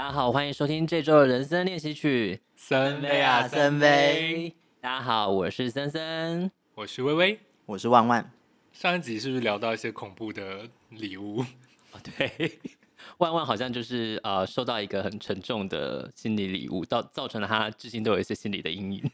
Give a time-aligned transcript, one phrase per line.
[0.00, 2.40] 大家好，欢迎收听这周的人生练习曲。
[2.56, 4.50] 森威啊，森威！
[4.80, 8.32] 大家好，我是森森，我是微微，我是万万。
[8.72, 11.44] 上一集是不是聊到一些恐怖的礼物？
[11.92, 12.58] 哦，对，
[13.18, 19.10] 万万好像就是呃，收到一个很沉重的心理礼物，造造成了他至今都有一些心理的阴影。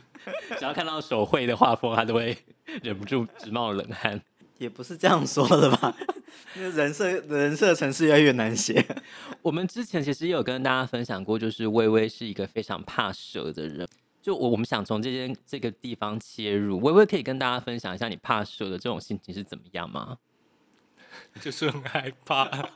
[0.58, 2.34] 只要看到手绘的画风，他都会
[2.82, 4.18] 忍不住直冒冷汗。
[4.60, 5.96] 也不是这样说的吧？
[6.54, 8.84] 因为人设人设城市越来越难写。
[9.40, 13.88] 我们之前其实也有跟大家分享过，就是微微是一个非常怕蛇的人。
[14.20, 20.18] 就我我们想从这件这个地方切入，微微可以跟大家分享一下你怕蛇的这种心情是怎么样吗？
[21.40, 22.68] 就是很害怕。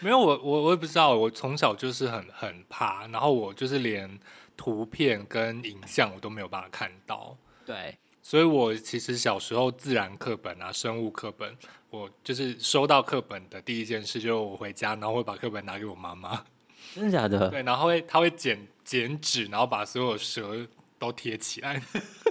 [0.00, 4.20] 没有我我我也不知道，我从小就是很很怕，然后我就是连
[4.54, 7.38] 图片跟影像我都没有办法看到。
[7.64, 7.96] 对。
[8.26, 11.54] 所以，我其实小时候自然课本啊、生物课本，
[11.90, 16.42] 我就是收到课本的第一件事，就是我回家，然后会把课本拿给我妈妈。
[16.96, 17.50] 真的假的？
[17.50, 20.66] 对，然后会，他会剪剪纸，然后把所有蛇
[20.98, 21.82] 都贴起来。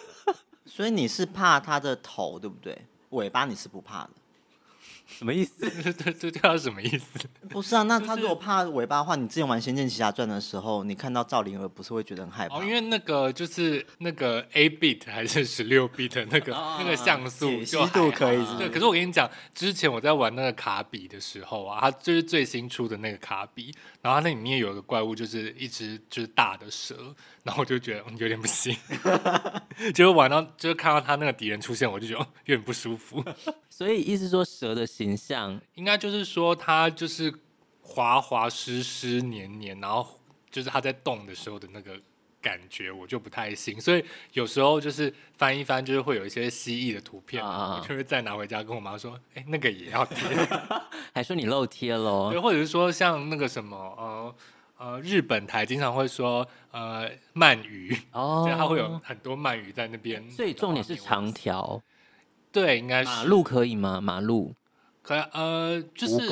[0.65, 2.75] 所以你是怕它的头，对不对？
[3.11, 4.09] 尾巴你是不怕的。
[5.17, 5.69] 什么意思？
[5.93, 7.19] 这这叫什么意思？
[7.49, 12.57] 不是啊，那他如果怕尾巴的话，你之前玩《仙剑奇侠传》的时候，你看到赵灵儿不是会觉得很害怕？
[12.57, 18.43] 哦，因为那个就是那个 A bit 还是十六 bit 那个、哦、那个像素解析度可以。
[18.57, 26.95] 对，可是我跟你讲，之前我在玩那个卡比的时候啊，它就是最新出的那个卡比，然后它那里面有一个怪物，就是一只就是大的蛇，
[27.43, 28.75] 然后我就觉得有点不行，
[29.93, 33.23] 结果玩到就是看到他那个敌人出现，我就觉得有点不舒服。
[33.75, 37.33] 所以意思说蛇的形象应该就是说它就是
[37.81, 40.07] 滑滑湿湿黏黏，然后
[40.51, 41.99] 就是它在动的时候的那个
[42.39, 43.81] 感觉，我就不太行。
[43.81, 50.17] 所以有时候就是翻一翻，就是会有一些蜥蜴的图片，啊、我就会再拿回家跟我妈说：“哎、欸，那个也要贴。
[51.11, 52.29] ”还说你漏贴喽？
[52.29, 54.35] 对，或者是说像那个什么呃
[54.77, 60.29] 呃，日本台经常会说呃鳗鱼哦， 它会有很多鳗鱼在那边。
[60.29, 61.81] 所以重点是长条。
[62.53, 63.99] 对，应该是马路可以吗？
[63.99, 64.53] 马路
[65.01, 66.29] 可以，呃，就是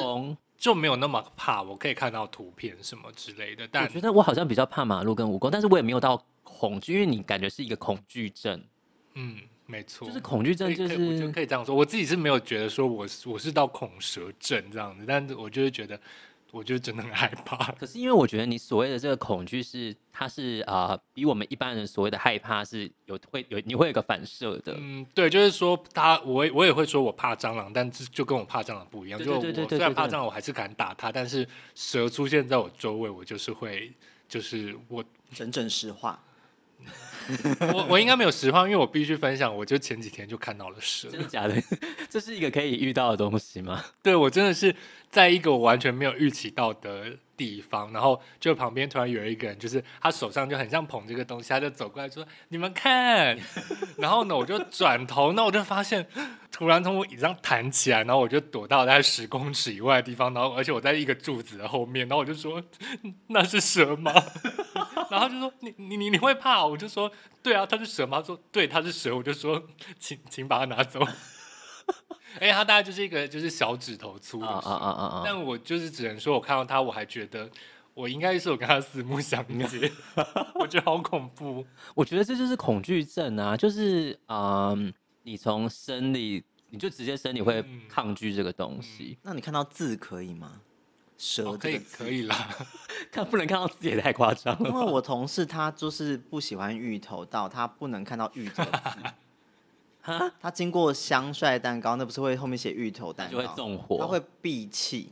[0.57, 3.67] 就没有那么怕，我可以看到图片什么之类的。
[3.69, 8.63] 但我觉得我好像比较怕马路跟蜈蚣，但是我也没有到恐惧，因为你感觉是一个恐惧症。
[9.15, 11.75] 嗯，没错，就是恐惧症，就是可以，就可以这样说。
[11.75, 15.99] 我自己是没有觉得说我是我是到恐蛇症这样子，但是我就是觉得。
[16.51, 24.75] 我就真的很害怕，可是因为我觉得你所谓的这个恐惧是，它是啊、呃，比我们一般人所谓的害怕是有会有你会有个反射的。
[24.77, 29.23] 嗯，对，就是说他，我我也会说我怕蟑螂，但是就跟我怕蟑螂不一样。
[29.23, 33.91] 就我虽然怕蟑螂，我还是敢打它，但是蛇出现在我周围，我就是会，
[34.27, 35.03] 就是我
[35.33, 36.21] 整整实话。
[37.73, 41.07] 我 我应该没有实话，因为我必须分享，我就前几天就看到了蛇。
[41.09, 41.55] 真的假的？
[42.09, 43.83] 这是一个可以遇到的东西吗？
[44.03, 44.75] 对，我真的是
[45.09, 53.37] 在一个我完全没有预期到的地方，然后就旁边突然有一个人，就是他手上就很像捧这个东西，他就走过来说：“你们看。”
[53.97, 56.05] 然后呢，我就转头，那我就发现
[56.51, 62.61] 突然从我椅子上弹起来，然后我就躲到大概十公尺以外的地方，然后而且我在一个柱子的后面，然后我就说
[63.27, 64.11] ：“那是蛇吗？”
[65.11, 66.65] 然后就说你你你你会怕？
[66.65, 67.11] 我就说
[67.43, 68.19] 对啊，它是蛇吗？
[68.21, 69.15] 他说对，它是蛇。
[69.15, 69.61] 我就说
[69.99, 70.99] 请请把它拿走。
[72.39, 77.49] 哎，它大概就是一个就是小指头粗的蛇，但我就是只能说我看到它，我还觉得
[77.93, 79.91] 我应该是我跟他四目相接，
[80.55, 81.65] 我觉得好恐怖。
[81.93, 84.93] 我觉得这就是恐惧症啊，就是嗯，
[85.23, 89.17] 你从生理你就直接生理会抗拒这个东西。
[89.23, 90.61] 那你看到字可以吗？
[91.23, 92.49] 蛇、哦、可以可以啦，
[93.11, 94.67] 看不能看到字也太夸张了。
[94.67, 98.99] 因为我同事他就是不喜欢芋头到他不能看到芋头字。
[100.41, 105.09] 他经过香帅蛋糕，那不是会后面写芋头蛋糕就会纵火，他会闭气。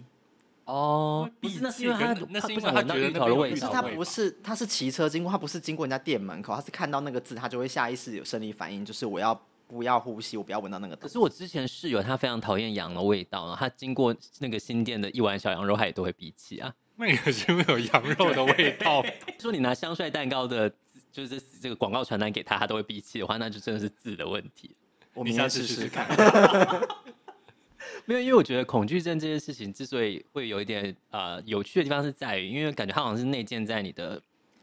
[0.65, 3.67] 哦，不是，那是因为他那是因为他觉得芋头的味道。
[3.67, 9.39] 是他不是，他是骑车经过，他不是经过人家店门口，他是看到那个字，他就会下意识有生理反应，就是我要。
[9.69, 10.95] 不要呼吸，我不要闻到那个。
[10.95, 16.73] 可是我之前室友他非常讨厌羊的味道，他经过那个新店的一碗小羊肉，他也都会闭气啊。
[16.95, 19.05] 那也是没有羊肉的味道。
[19.39, 20.73] 说你拿香帅蛋糕的，
[21.11, 24.75] 就是这个广告传单给他，他都会闭气的话，那就真的是字的问题。
[25.13, 26.07] 我明天试试看。
[28.05, 34.19] 没有，因为我觉得恐惧症这件事情之所以会有一点呃有趣的地方是在于，因为感觉它好像是内建在你的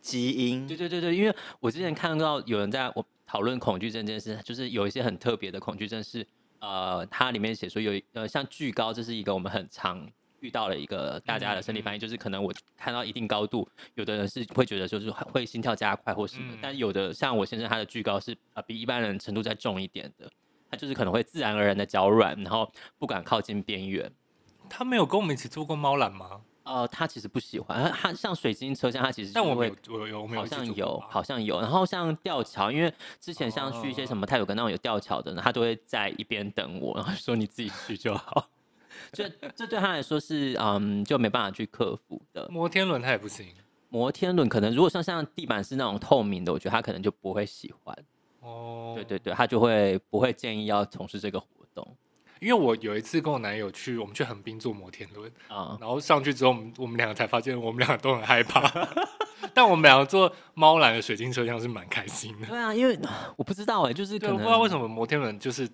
[0.07, 0.67] 基因。
[0.67, 3.05] 对对对对，因为我之前看到有人在我。
[3.29, 6.25] 讨论恐惧症这件事，就是有一些很特别的恐惧症是，
[6.61, 10.09] 呃，它里面写说有呃，像惧高，这是一个我们很常
[10.39, 20.31] 遇到的一个大家的生理反应，就是可能我看到一定高度，有的人是会觉得就是会心跳加快或什么，嗯、但有的像我先生他的惧高是呃比一般人程度再重一点的，
[20.71, 24.09] 他就是可能会自然而然的脚软，然后不敢靠近边缘。
[24.71, 26.43] 他没有跟我们一起做过猫缆吗？
[26.67, 31.61] 呃，他其实不喜欢，他像水晶车厢，他其实但我没有，我有，我没有，好像有，好像有。
[31.61, 38.51] 然后像吊桥，因为之前像去一些什么泰鲁阁那种有吊桥的呢，他都会在一边等我，然后说你自己去就好。
[39.13, 42.49] 这这对他来说是嗯，就没办法去克服的。
[42.51, 43.47] 摩天轮他也不行，
[43.89, 47.97] 摩天轮可能如果像像地板是那种透明的，我觉得他可能就不会喜欢。
[48.41, 51.97] 哦，对对对，他就会不会建议要从事这个活动。
[52.41, 58.71] 因为我有一次跟我男友去，我们去横滨坐摩天轮啊，然后上去之后，我们我们两个才发现，我们两个都很害怕。
[59.55, 62.47] 但我们两个坐猫缆的水晶车厢是蛮开心的。
[62.47, 62.99] 对啊，因为
[63.37, 65.69] 我不知道哎，就是可能不知道为什么摩天轮就是。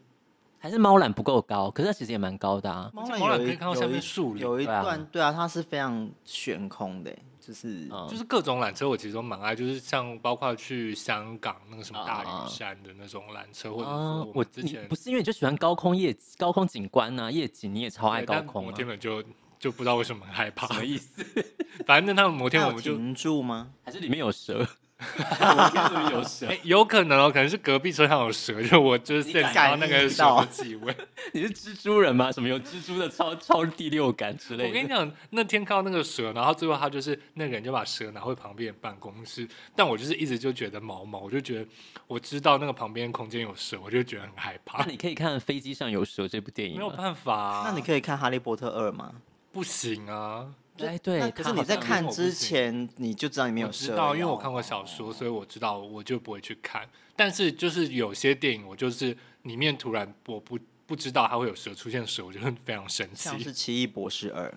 [0.59, 2.89] 还是猫缆不够高，可是它其实也蛮高的啊。
[2.95, 7.13] 猫缆可以看到下面树林，有一段对啊，它是非常悬空的，
[7.45, 18.65] 就是、嗯、就是各种缆车我其实都蛮爱，就是像包括去香港那个什么大屿山的那种缆车，嗯、或者说我之前不是因为你就喜欢高空夜高空景观啊，夜景你也超爱高空、啊。
[18.67, 19.23] 摩天轮就
[19.59, 21.25] 就不知道为什么很害怕，什么意思？
[21.85, 23.71] 反正他们摩天轮我们就停住吗？
[23.85, 24.67] 还是里面有蛇？
[26.13, 30.95] 有蛇、欸，有可能哦，可能是隔壁车上有蛇， 就我就是现到那个蛇的气味。
[31.33, 32.31] 你是蜘蛛人吗？
[32.33, 34.69] 什么有蜘蛛的超超第六感之类的？
[34.69, 41.67] 我跟你讲，那天看到那个蛇，然后最后他就是那个人就把蛇拿回旁边的办公室，但我就是一直就觉得毛毛，我就觉得
[42.07, 44.79] 我知道那个旁边空间有蛇，我就觉得很害怕。
[44.85, 47.63] 那你可以看《飞机上有蛇》这部电影，没有办法、啊。
[47.67, 49.13] 那你可以看《哈利波特二》吗？
[49.53, 50.47] 不行啊。
[50.79, 56.89] 哎，对，可是你在看之前你就知道里面有蛇，知道，因为我看过小说，所以我知道，我就不会去看。
[57.15, 63.25] 但是就是有些电影，我就是里面突然我不不知道它会有蛇出现蛇，我就会非常神奇。
[63.25, 64.49] 像是《奇异博士二》，《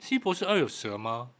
[0.00, 1.30] 奇异博士二》有蛇吗？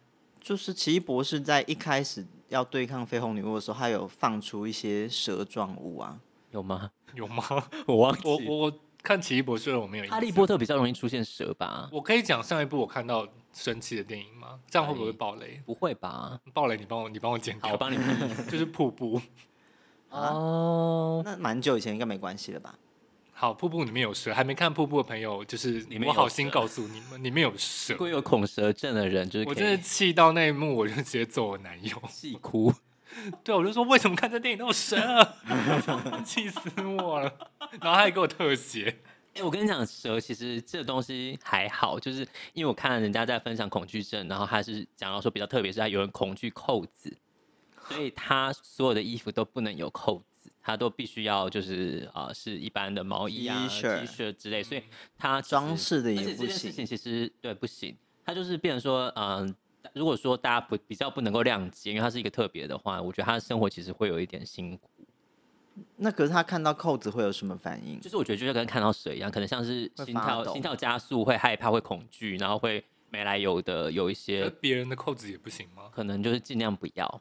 [0.40, 6.18] 就是奇异博士在一开始要对抗绯红女巫的时候，他有放出一些蛇状物啊？
[6.52, 6.90] 有吗？
[7.14, 7.44] 有吗？
[7.86, 8.72] 我忘记我我
[9.02, 10.06] 看《奇异博士二》我没有。
[10.06, 11.88] 哈利波特比较容易出现蛇吧？
[11.92, 13.26] 我可以讲上一部我看到。
[13.56, 14.60] 生气的电影吗？
[14.68, 15.62] 这样会不会爆雷？
[15.64, 16.38] 不会吧？
[16.52, 17.72] 爆雷你帮我，你帮我剪掉。
[17.72, 17.96] 我帮你。
[18.50, 19.20] 就是瀑布。
[20.10, 22.74] 哦，那蛮久以前应该没关系了吧？
[23.32, 27.94] 好，瀑布里面有蛇，还没看瀑布的朋友，就是我好心告诉你们，里面有蛇。
[27.94, 32.72] 如果有恐蛇症的人，就是我真的气到那一幕，我就直接揍我男友，气哭。
[33.42, 34.96] 对，我就说为什么看这电影那么蛇？
[36.24, 37.32] 气死我了！
[37.80, 38.98] 然后他还给我特写。
[39.36, 47.14] 哎、欸，我跟你讲，蛇其实这东西还好，就是因为我看人家在分享恐惧症，然后他是讲到说比较特别，是他有人恐惧扣子，
[47.86, 54.82] 所以他所有的衣服都不能有扣子，他都必须要就是啊、呃、是一般的毛衣啊、T 恤之类，所以
[55.18, 56.36] 他装饰的也不行。
[56.38, 57.94] 这件事情其实对不行，
[58.24, 64.88] 他就是变成说，嗯、呃，如果说大家不比较不能够谅解，因为他是一个特别的话，我觉得他的生活其实会有一点辛苦。
[65.96, 68.00] 那可是他看到扣子会有什么反应？
[68.00, 74.48] 就是我觉得就是跟看到水一样，可能像是心跳心跳加速，会害怕，会恐惧，然后会没来由的有一些。
[74.60, 75.90] 别人的扣子也不行吗？
[75.92, 77.20] 可能就是尽量不要，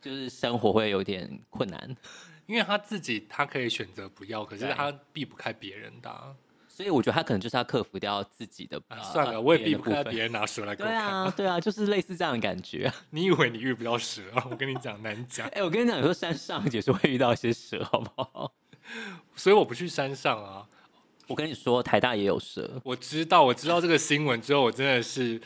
[0.00, 1.96] 就是生活会有点困难，
[2.46, 6.34] 因为他自己他可以选择不要，可是他避不开别人的啊。
[6.74, 8.82] 所以我觉得他可能就是要克服掉自己的。
[8.88, 10.96] 啊、算了，我也避不开别人拿蛇来给我看。
[10.96, 12.92] 对啊，对啊，就是类似这样的感觉。
[13.10, 14.44] 你以为你遇不到蛇啊？
[14.50, 15.46] 我跟你讲难讲。
[15.48, 18.52] 哎、欸，我跟你讲，有时候山上也是会遇到一些蛇，好不好？
[19.36, 20.66] 所以我不去山上啊。
[21.28, 22.80] 我跟你说，台大也有蛇。
[22.82, 25.40] 我知道，我知道这个新闻之后，我真的是，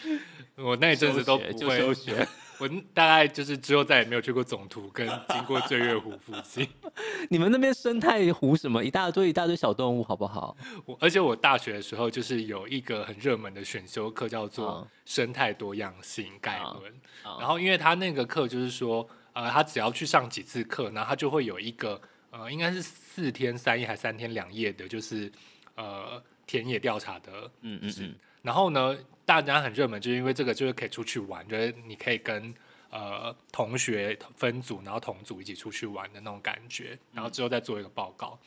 [0.57, 2.27] 我那一阵子都不会休学。
[2.59, 6.69] 我大概就是之后再也没有去过总图跟经过醉月湖附近。
[7.31, 10.57] 你们那边生态湖什么一大堆一大堆小动物，好不好？
[10.85, 16.93] 我而且我大学的时候就是有一个很热门的选修课叫做生态多样性概论。
[17.39, 22.01] 然后因为他那个课就是说，呃，他只要去上几次课，然后他就会有一个
[22.31, 25.31] 呃，应该是四天三夜还三天两夜的，就是
[25.77, 28.15] 呃田野调查的，嗯嗯嗯。
[28.43, 32.55] 然后呢，大家很热门，就是因为这个就是可以出去玩，就是你可以跟
[32.91, 38.39] 呃同学分组，然后同组一起出去玩的那种感觉，然后之后再做一个报告。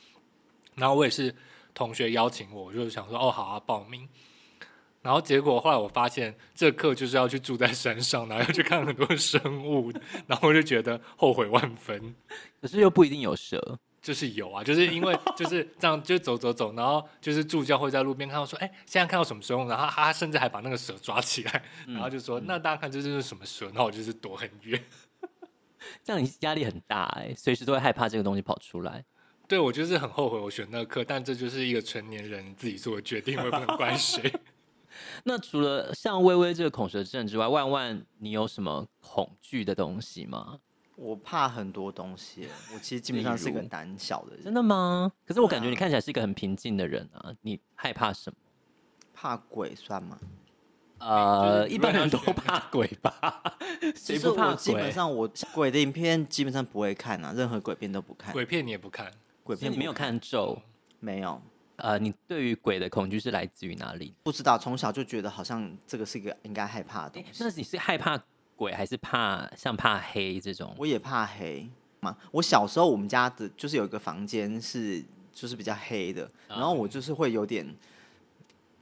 [0.74, 1.34] 然后我也是
[1.74, 4.08] 同学邀请我，我就想说哦好啊，报名。
[5.02, 9.92] 然后结果后来我发现这课就是要去住在山上，然后要去看很多生物，
[10.28, 12.14] 然后我就觉得后悔万分。
[12.60, 13.78] 可是又不一定有蛇。
[14.02, 23.66] 就是有啊，就是因为就是这样，就走走走，然后就是助教会在路边看到说，哎，现在看到什么生物，然后他甚至还把那个蛇抓起来，然后就说，嗯、那大家看这是什么蛇？
[23.66, 24.82] 然后我就是躲很远，
[26.02, 29.04] 这样你压力很大哎，随时都会害怕这个东西跑出来。
[29.46, 34.32] 对，我就是很后悔我选那个课，但这就是一个成年人自己做的决定，我也不能怪谁。
[35.24, 40.58] 那除了像微微这个恐蛇症之外，万万你有什么恐惧的东西吗？
[41.02, 44.44] 我怕很多东西，我其实基本上是个胆小的人。
[44.44, 45.10] 真的吗？
[45.26, 47.34] 可是我感觉你看起来是一个很平静的人啊。
[47.40, 48.36] 你害怕什么？
[49.12, 50.18] 怕鬼算吗？
[50.98, 53.58] 呃，一般人都怕鬼吧？
[53.96, 54.56] 谁不怕鬼？
[54.56, 58.32] 基本上我鬼的影片基本上不会看啊，任何鬼片都不看。
[58.32, 59.10] 鬼片你也不看？
[59.42, 60.62] 鬼片你没有看咒？
[61.00, 61.42] 没有。
[61.76, 64.14] 呃，你对于鬼的恐惧是来自于哪里？
[64.22, 67.42] 不知道，从小就觉得好像这个是一个应该害怕的东西。
[67.42, 68.16] 那你是害怕
[68.62, 70.72] 鬼，还是怕像怕黑这种？
[70.78, 72.16] 我也怕黑嘛。
[72.30, 75.02] 我小时候我们家的就是有一个房间是
[75.32, 77.66] 就是比较黑的，然后我就是会有点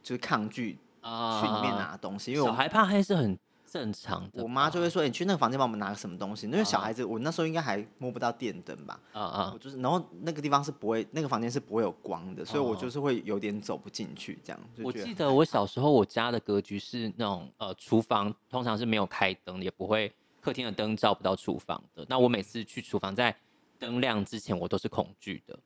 [0.03, 3.39] 就是抗拒去里面拿东西，因为小孩怕黑是很
[3.71, 4.43] 正常的。
[4.43, 9.01] 我妈就会说：“你去那个房间帮我们拿个什么东西。”因为小孩子，我那时候应该还摸不到电灯吧？
[9.13, 9.51] 啊啊！
[9.55, 14.61] 我就是，然后那个地方是不会，那个房间是不会有光的，所以我就是会有点走不进去这样。
[14.83, 22.05] 我记得我小时候我家的格局是那种呃，厨房通常是没有开灯，也不会客厅的灯照不到厨房的。
[22.09, 23.35] 那我每次去厨房，在
[23.79, 25.57] 灯亮之前，我都是恐惧的。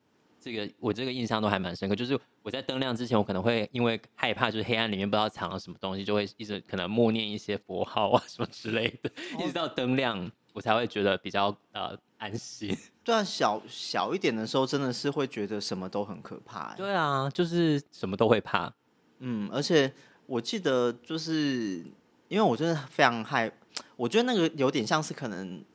[0.45, 12.77] 这个我这个印象都还蛮深刻，就是我在灯亮之前，我可能会因为害怕，就是黑暗里面不知道藏了什么东西，就会一直可能默念一些佛号啊什么之类的，哦、一直到灯亮，我才会觉得比较呃安心。
[13.03, 16.75] 对啊，小小一点的时候，真的是会觉得什么都很可怕。
[16.75, 18.71] 对啊，就是什么都会怕。
[19.17, 19.91] 嗯，而且
[20.27, 21.83] 我记得就是
[22.27, 23.51] 因为我真的非常害，
[23.95, 25.65] 我觉得那个有点像是可能。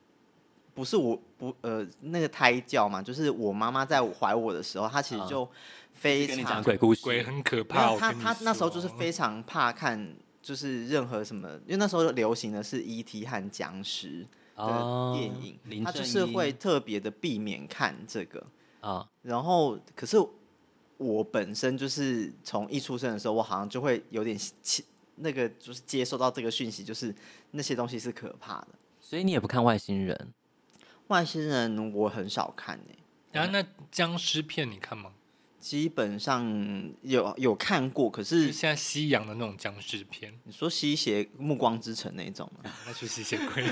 [0.73, 5.47] 不是我不呃那个胎教嘛，就是我妈妈在怀我的时候，她其实就
[5.93, 7.95] 非常、嗯、跟你讲鬼故事，鬼很可怕。
[7.97, 13.25] 她她那时候就是非常怕看，就是任何什么，因为那时候流行的是 E.T.
[13.25, 14.25] 和僵尸
[14.55, 15.25] 的电
[15.69, 18.39] 影，她、哦、就是会特别的避免看这个
[18.79, 18.91] 啊。
[18.91, 20.17] 哦、然后可是
[20.97, 24.37] 我本身就是从一出生的时候，我好像就会有点
[25.15, 27.13] 那个就是接收到这个讯息，就是
[27.51, 28.67] 那些东西是可怕的。
[28.99, 30.33] 所以你也不看外星人？
[31.11, 32.99] 外星人我很少看呢、欸，
[33.33, 35.11] 然后、啊、那僵尸片你看吗？
[35.59, 42.71] 基本上有有看过，可是现在西洋的那种僵尸片，你说吸血暮光之城那种吗？
[42.87, 43.63] 那去吸血鬼，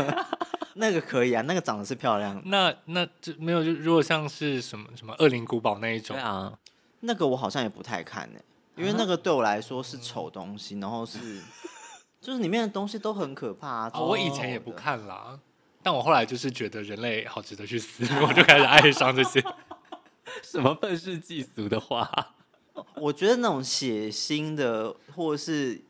[0.76, 2.40] 那个可以啊，那个长得是漂亮。
[2.44, 6.56] 那那就没有，就如果像是什么什么恶灵古堡那一种，对啊，
[7.00, 11.18] 那个我好像也不太看呢、欸，因为那个对我来说是丑东西，然后是
[12.20, 13.90] 就是里面的东西都很可怕、啊。
[13.94, 15.40] 哦，我以前也不看啦。
[15.88, 19.42] 但我后来就是觉得人类好值得去死， 我就开始爱上这些
[20.44, 22.34] 什么愤世嫉俗的话。
[22.96, 25.80] 我觉得那种血腥的，或者是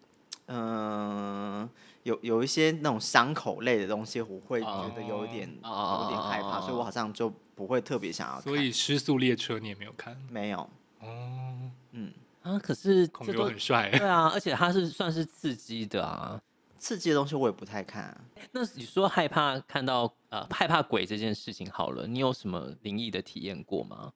[0.46, 1.70] 嗯、呃，
[2.04, 6.04] 有有一些那种伤口类的东西，我会觉得有一点、oh.
[6.04, 8.42] 有点害怕，所以我好像就不会特别想要看。
[8.44, 10.16] 所以《失速列车》你也没有看？
[10.30, 10.60] 没有。
[11.00, 11.70] 哦，oh.
[11.90, 12.12] 嗯
[12.42, 13.90] 啊，可是孔刘很帅。
[13.90, 16.40] 对啊，而且他是算是刺激的啊。
[16.78, 18.24] 刺激的东西我也不太看啊。
[18.52, 24.12] 那你说害怕看到呃害怕鬼这件事情好了，你有什么灵异的体验过吗？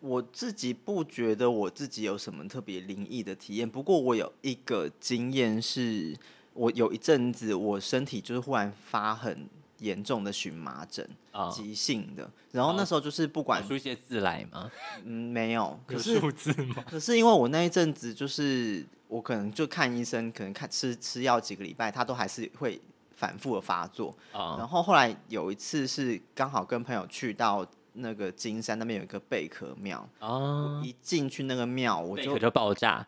[0.00, 6.16] 我自己不觉得我自己有什么特别灵异的体验，不过我有一个经验是，
[6.54, 9.48] 我有一阵子我身体就是忽然发很
[9.82, 14.70] 严重的荨麻疹啊，急性的，然后那时候就是不管出一些字来吗？
[15.04, 16.82] 嗯，没有，可是数字吗？
[16.88, 18.86] 可是因为我那一阵子就是。
[19.12, 22.80] 我可能就看医生，可能看吃吃药几个礼拜，他都还是会
[23.14, 24.10] 反复的发作。
[24.32, 24.56] Uh.
[24.56, 30.82] 然后后来有一次是刚好跟朋友去到那个金山那边有一个贝壳庙，uh.
[30.82, 33.06] 一进去那个庙我就就爆炸，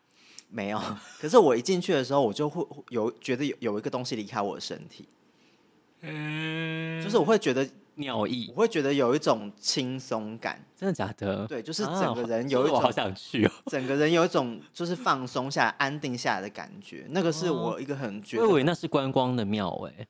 [0.50, 0.78] 没有。
[1.19, 5.09] 可是我一进去的时候，我就会有觉得有有一个东西离开我的身体，
[6.04, 7.68] 嗯，就是我会觉得。
[7.96, 11.46] 尿意，我会觉得有一种轻松感，真的假的？
[11.46, 17.06] 对，就是整个人有一种，好想去哦，整个人有一种就是放松下来、安定下来的感觉。
[17.11, 20.08] 那个是我一个很觉得，我以为那是观光的庙哎，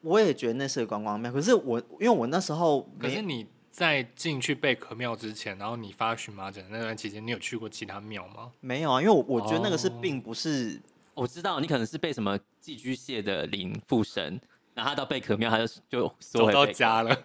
[0.00, 1.30] 我也觉得那是观光庙。
[1.30, 8.50] 可是我因为我那时候，可是你在进去贝壳庙之前，然后你发荨麻疹那段期间，你有去过其他庙吗？
[8.58, 10.82] 没有啊，因为我我觉得那个是并不是，
[11.14, 14.40] 哦、我知道你可能是被什么寄居蟹的灵附身。
[14.74, 17.16] 然后他到贝壳庙，他就就走到家了，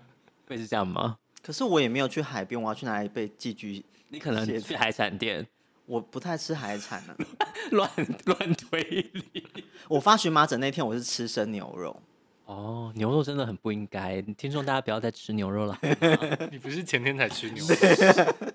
[0.47, 1.17] 会是这样吗？
[1.41, 3.85] 可是我也没有去海边，我要去哪里被寄居？
[4.09, 5.47] 你可能去海产店。
[5.85, 7.89] 我不太吃海产呢、啊， 乱
[8.25, 9.47] 乱推理。
[9.87, 12.01] 我发荨麻疹那天，我是吃生牛肉。
[12.43, 14.21] 哦，牛肉真的很不应该。
[14.21, 15.79] 听众大家不要再吃牛肉了。
[16.51, 17.75] 你不是前天才吃牛肉？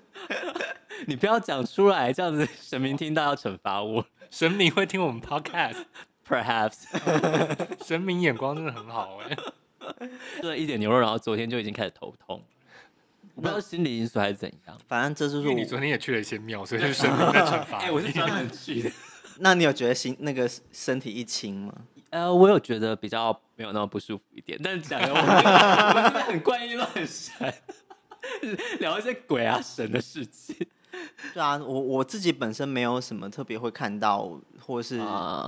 [1.07, 4.05] 你不要讲出来，这样子神明听到要惩罚我。
[4.29, 5.85] 神明会听我们 podcast。
[6.27, 6.85] Perhaps，
[7.85, 9.35] 神明眼光真的很好哎。
[10.39, 12.41] 吃了一点牛肉，然后昨天就已经开始头痛，
[13.35, 14.77] 我不知道心理因素还是怎样。
[14.87, 15.53] 反正这就是我。
[15.53, 17.79] 你昨天也去了一些庙，所以是神明在惩罚。
[17.79, 18.91] 哎，我是专门去的。
[19.39, 21.73] 那你有觉得心那个身体一轻吗？
[22.11, 27.53] 呃，我有觉得比较没有那么不舒服一点，但是讲的我们我们很怪异乱神，
[28.79, 30.55] 聊一些鬼啊神的事情。
[31.33, 34.97] 对啊，我我自己本身没有什么特别会看到或是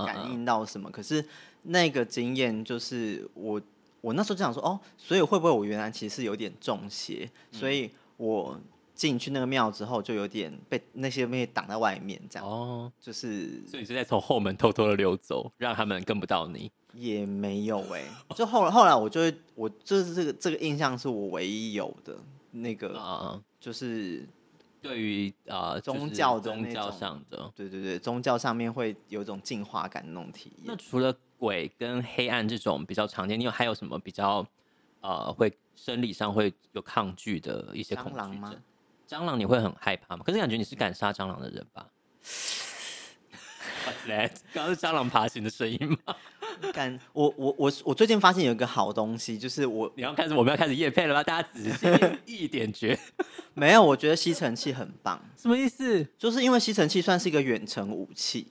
[0.04, 1.24] 感应到什么，可是
[1.62, 3.60] 那个经验就是我
[4.00, 8.58] 我那时候就想说，哦，所以会不会我原来其实是有点中邪，所以我
[8.94, 22.16] 进去那个庙之后就有点被那些东西挡在外面，这样哦，就是所以你是在从后门偷偷的溜走，让他们跟不到你，也没有哎、欸，就后来后来我就会我就是这个这个印象是我唯一有的
[22.50, 24.26] 那个就是。
[24.82, 30.64] 对于呃宗教宗教上的，对对对，宗教上面会有一种净化感的那种体验。
[30.66, 34.46] 那除了鬼跟黑暗这种比较常见，你有还有什么比较
[35.00, 38.38] 呃会生理上会有抗拒的一些恐惧？
[38.38, 38.54] 吗？
[39.08, 40.22] 蟑螂你会很害怕吗？
[40.24, 41.88] 可是感觉你是敢杀蟑螂的人吧？
[43.86, 44.32] What's that？
[44.52, 46.16] 刚刚是蟑螂爬行的声音吗？
[46.72, 51.22] 敢我我我我最近发现有一个好东西，就是我你要开始我们要开始夜配了吗？
[51.22, 51.86] 大家仔细
[52.26, 52.98] 一点觉。
[53.54, 55.20] 没有，我觉得吸尘器很棒。
[55.36, 56.06] 什么意思？
[56.18, 58.48] 就是因为吸尘器算是一个远程武器。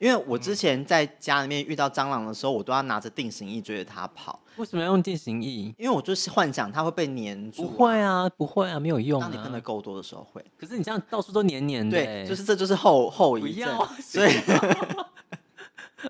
[0.00, 4.38] 因为我之前在家里面遇到蟑螂的时候，我都要拿着定型液追着它跑。
[4.56, 5.74] 为什么要用定型液？
[5.78, 7.62] 因为我就是幻想它会被粘住。
[7.62, 9.28] 不会啊，不会啊，没有用啊。
[9.30, 10.44] 当你喷的够多的时候会。
[10.58, 11.96] 可是你这样到处都黏黏的。
[11.96, 13.78] 对，就是这就是后后遗症。
[14.02, 14.32] 所以。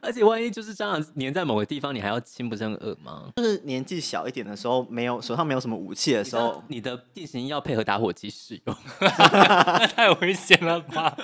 [0.02, 3.30] 而且万一就是蟑螂粘在某个地方，你还要清，不是很恶吗？
[3.36, 8.76] 就是年纪小一点的时候，没有手上没有什么武器的时候，你，你的地形要配合打火机使用，
[9.94, 11.16] 太危险了吧？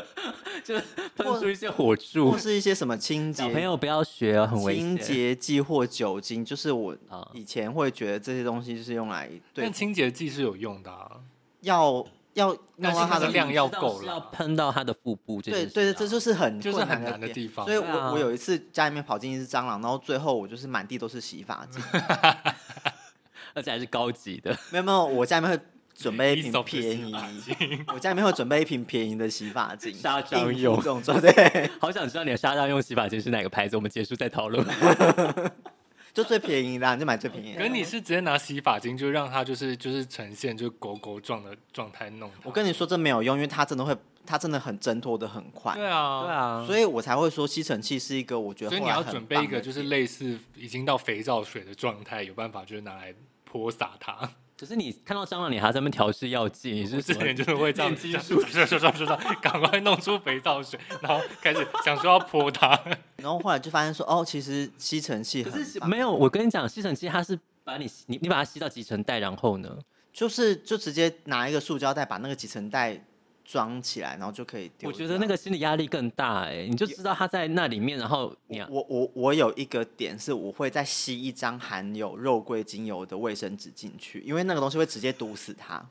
[0.64, 0.84] 就是
[1.16, 4.96] 喷出一些火柱，或是一些什么清洁，小朋友不要学哦，很危险。
[4.96, 6.96] 清洁剂或酒精，就是我
[7.32, 11.20] 以前会觉得这些东西就是用来对，但清洁剂是有用的啊，
[11.62, 12.06] 要。
[12.34, 15.42] 要弄到它的量要够了，要喷到它的腹部。
[15.42, 17.66] 对对，这就是很就是很难的地方。
[17.66, 21.82] 所以我我有一次家里面跑进一只蟑螂，然后最后我就是满地都是洗发精，
[23.54, 24.56] 而且还是高级的。
[24.70, 27.14] 没有没有，我家里面会准备一瓶便宜，
[27.92, 31.68] 我家里面会准备一瓶便宜的洗发精，杀蟑用这种状态。
[31.80, 34.64] 好想知道你的杀蟑用洗发精是哪个牌子，我们结束再讨论。
[36.12, 37.58] 就最便宜的，啊，你就买最便宜的。
[37.58, 42.30] 可是你是直接拿洗发精，就让它就是就是呈现就狗狗状的状态弄。
[42.42, 43.96] 我跟你说这没有用，因为它真的会，
[44.26, 45.75] 它真的很挣脱的很快。
[45.75, 48.70] 对啊，对啊，所以我才会说吸尘器是一个我觉得。
[48.70, 54.30] 所以你要准备一个就是类似已经到肥皂水的状态，有办法就是拿来泼洒它。
[54.60, 62.78] 可是你看到蟑螂，你还在那边调试药剂，你是之前就是会这样技术，说说说说说，赶快弄出肥皂水，然后开始想说要泼它，
[63.16, 66.12] 然后后来就发现说，哦，其实吸尘器可是没有。
[66.12, 69.78] 我跟你讲，吸尘器它是把你你你把它吸到集尘袋，然后呢，
[70.12, 73.02] 就是就直接拿一个塑胶袋把那个集尘袋。
[73.50, 74.89] 装起来，然后就可以丢。
[74.89, 85.84] 我觉得那个心理压力更大哎，你就知道它在那里面，然后你我我我有一个点是，我会再吸一张含有肉桂精油的卫生纸进去，因为那个东西会直接毒死它。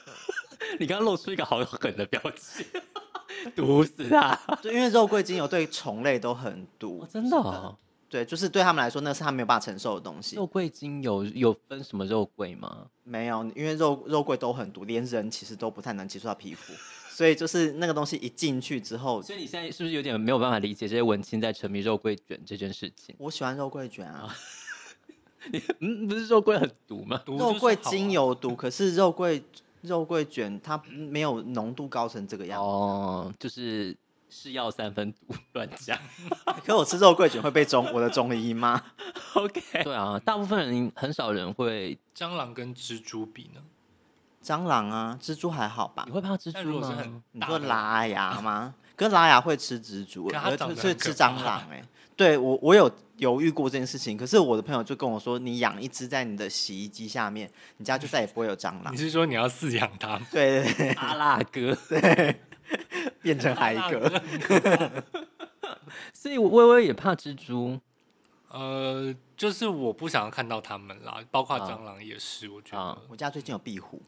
[0.80, 2.64] 你刚刚露出一个好狠的表情，
[3.54, 4.34] 毒死它。
[4.62, 7.76] 对，因为肉桂精油对虫类都很毒，哦、真的、哦。
[8.08, 10.36] 对，就是对他们来说，那是他没有办法承受的东西。
[10.36, 12.86] 肉桂精油有分什么肉桂吗？
[13.02, 16.72] 没有，因为肉肉桂都很毒，连人其实都不太能接触到皮肤，
[17.10, 23.14] 所以就是那个东西一进去之后，所以你现在是不是有点没有办法理解这些文青在沉迷肉桂卷这件事情？
[23.18, 24.34] 我喜欢肉桂卷啊，
[25.50, 27.20] 你嗯，不是肉桂很毒吗？
[27.26, 29.42] 毒肉桂精油毒，可是肉桂
[29.80, 33.96] 肉桂卷它没有浓度高成这个样子哦，就是。
[34.28, 35.98] 是药三分毒，乱讲。
[36.64, 38.82] 可我吃肉桂卷会被中我的中医吗？
[39.34, 39.60] OK。
[39.84, 41.98] 对啊，大部分人很少人会。
[42.14, 43.60] 蟑螂跟蜘蛛比呢？
[44.42, 46.04] 蟑螂啊，蜘蛛还好吧？
[46.06, 47.22] 你会怕蜘蛛吗？
[47.32, 48.74] 你说拉牙吗？
[48.94, 51.76] 跟拉牙会吃蜘蛛，而是吃蟑螂、欸。
[51.76, 51.84] 哎，
[52.16, 58.92] 对我我有犹豫过这件事情，可是我的朋友就跟我说，你养一只在你的洗衣机下面，你家就再也不会有蟑螂。
[58.92, 60.18] 你是说你要饲养它？
[60.32, 62.40] 对对对，阿拉哥，对。
[63.26, 64.22] 变成海哥，
[66.14, 67.80] 所以我微微也怕蜘蛛。
[68.48, 72.48] 呃，就是我不想要看到他们啦，包括蟑螂也是。
[72.48, 74.00] 我觉得、啊、我家最近有壁虎，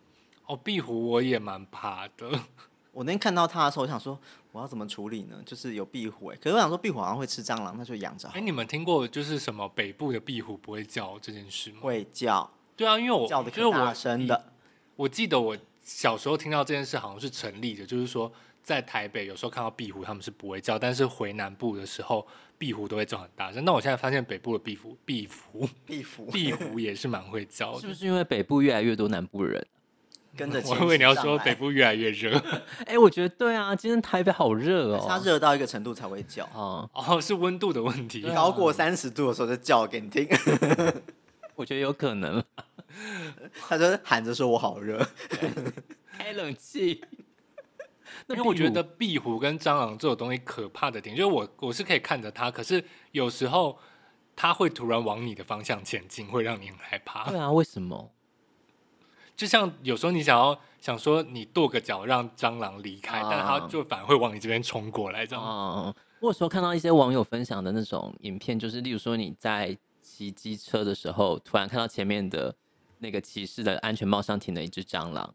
[0.47, 2.31] 哦，壁虎我也蛮怕的。
[2.93, 4.17] 我那天看到它的时候，我想说
[4.53, 5.43] 我要怎么处理呢？
[5.45, 8.29] 就是有壁虎哎、欸，可是我想说壁虎好像会吃蟑螂，那就养着。
[8.29, 11.79] 哎、欸，你们听过就是什么北部的壁虎不会叫这件事吗？
[11.83, 12.49] 会叫。
[12.77, 14.53] 对啊，因为我叫的可大声的。
[14.95, 18.33] 我记得我小时候听到这件事好像是成立的，就是说。
[18.69, 22.29] 在台北有时候看到壁虎，他们是不会叫，但是回南部的时候，
[22.59, 23.65] 壁虎都会叫很大声。
[23.65, 29.67] 那我现在发现北部的壁虎、壁虎、 壁虎、壁虎也是蛮会叫的，是不是因为北部越来越多南部人
[30.37, 30.63] 跟着？
[30.67, 32.37] 我以为你要说北部越来越热。
[32.85, 40.29] 哎、欸，我觉得对啊，今天台北好热哦，它热到一个程度才会叫啊，哦，是温度的问题，超过三十度的时候就叫给你听。
[41.57, 42.45] 我觉得有可能，
[43.67, 45.03] 他就喊着说我好热，
[46.13, 47.03] 开冷气。
[48.29, 53.79] 因为我觉得壁虎跟蟑螂这种东西可怕的点，就是我我是可以看着它，可是有时候
[54.37, 57.29] 它会突然往你的方向前进，会让你很害怕。
[57.31, 58.11] 对啊，为什么？
[59.37, 65.45] 就像有时候你想要想说你跺个脚让蟑螂离开，啊、但它就反而会往你这边冲过来，这样。
[65.45, 72.53] 嗯，或者说看到一些网友分享的那种影片，就是例如说你在骑机车的时候，突然看到前面的
[72.99, 75.33] 那个骑士的安全帽上停了一只蟑螂，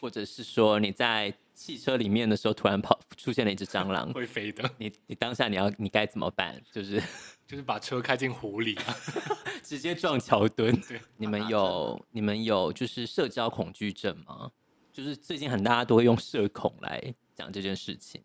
[0.00, 4.70] 或者是说你在汽车里面的时候，突然跑出现了一只蟑螂，会飞的。
[4.78, 6.62] 你你当下你要你该怎么办？
[6.70, 7.02] 就是
[7.48, 8.96] 就是把车开进湖里啊，
[9.64, 10.72] 直接撞桥墩。
[10.82, 14.52] 对，你们有你们有就是社交恐惧症吗？
[14.92, 18.22] 就是最近很大家都会用社恐来讲这件事情，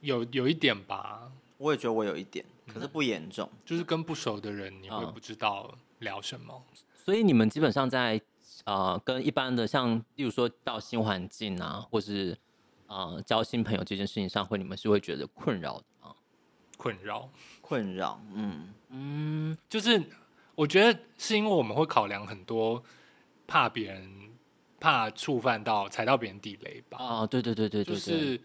[0.00, 1.30] 有有一点吧。
[1.58, 3.48] 我也觉得我有一点，可是不严重。
[3.64, 6.60] 就是跟不熟的人，你会不知道聊什么。
[6.72, 8.20] 嗯、所以你们基本上在
[8.64, 12.36] 呃跟一般的像，例如说到新环境啊，或是
[12.86, 16.14] 呃交新朋友这件事情上，会你们是会觉得困扰的吗？
[16.76, 17.28] 困扰，
[17.60, 20.02] 困扰，嗯嗯，就是
[20.54, 22.82] 我觉得是因为我们会考量很多，
[23.46, 24.10] 怕别人
[24.80, 26.98] 怕触犯到踩到别人地雷吧。
[26.98, 28.40] 啊，对对对对对，就是。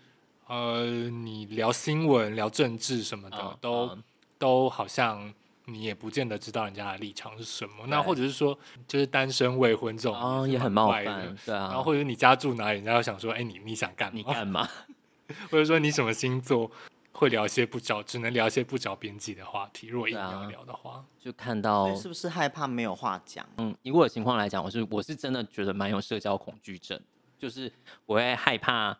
[0.49, 4.03] 呃，你聊新闻、聊政治什么的，嗯、都、嗯、
[4.37, 5.33] 都好像
[5.67, 7.85] 你也不见得知道人家的立场是什么。
[7.87, 11.03] 那或者是说，就是单身未婚这种，哦，也很冒犯，
[11.45, 11.67] 对啊。
[11.67, 14.17] 然后或者你家住哪里，人家要想说，哎，你你想干嘛？
[14.17, 14.67] 你干嘛？
[15.51, 16.71] 或者说你什么星座？
[17.11, 19.87] 会聊一些不着，只能聊一些不着边际的话题。
[19.87, 23.43] 如果硬要聊的话，啊、就看到是不是害怕没有话讲？
[23.57, 26.99] 嗯，以我的情况来讲，我是我是真的觉得蛮有社交恐惧症，
[27.39, 27.73] 就是
[28.05, 28.95] 我会害怕。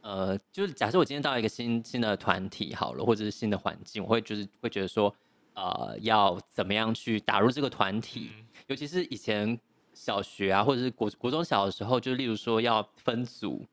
[0.00, 5.14] 呃，就是假设我今天到一个新新的团体好了，或者是新的环境，我会就是会觉得说，
[5.54, 9.58] 呃，要怎么样去打入这个团体，嗯、尤其是以前
[9.92, 13.66] 小学啊，或者是国国中小的时候，就例如说要分组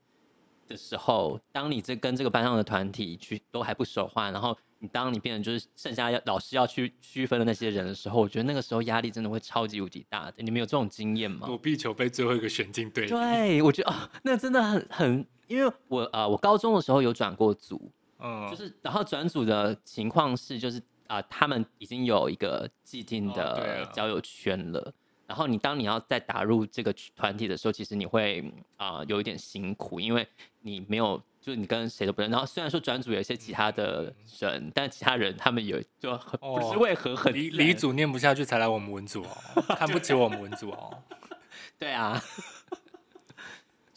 [0.68, 10.34] 的时候，当你这跟这个班上的团体去都还不熟的话，然后你当你变成就是剩下要老师要去区分的那些人的时候，我觉得那个时候压力真的会超级无敌大的。
[10.38, 11.48] 你们有这种经验吗？
[11.48, 15.28] 躲避球被最后一个选进队，对，我觉得哦，那真的很很。
[15.48, 24.94] 因为我呃，我高中的时候有转过组，嗯，就是然后转组的情况是，就是啊、呃，他们已经有一个既定的交友圈了，哦啊、
[25.28, 28.42] 然后你当你要再打入这个团体的时候，其实你会
[28.76, 30.28] 啊、呃、有一点辛苦，因为
[30.62, 32.30] 你没有，就是你跟谁都不认。
[32.30, 41.04] 然后虽然说转组有一些其他的人，嗯、但其他人他们有就很、哦、不是为何很离离组念不下去才来我们文组哦，看不起我们文组哦，
[41.80, 42.22] 对啊。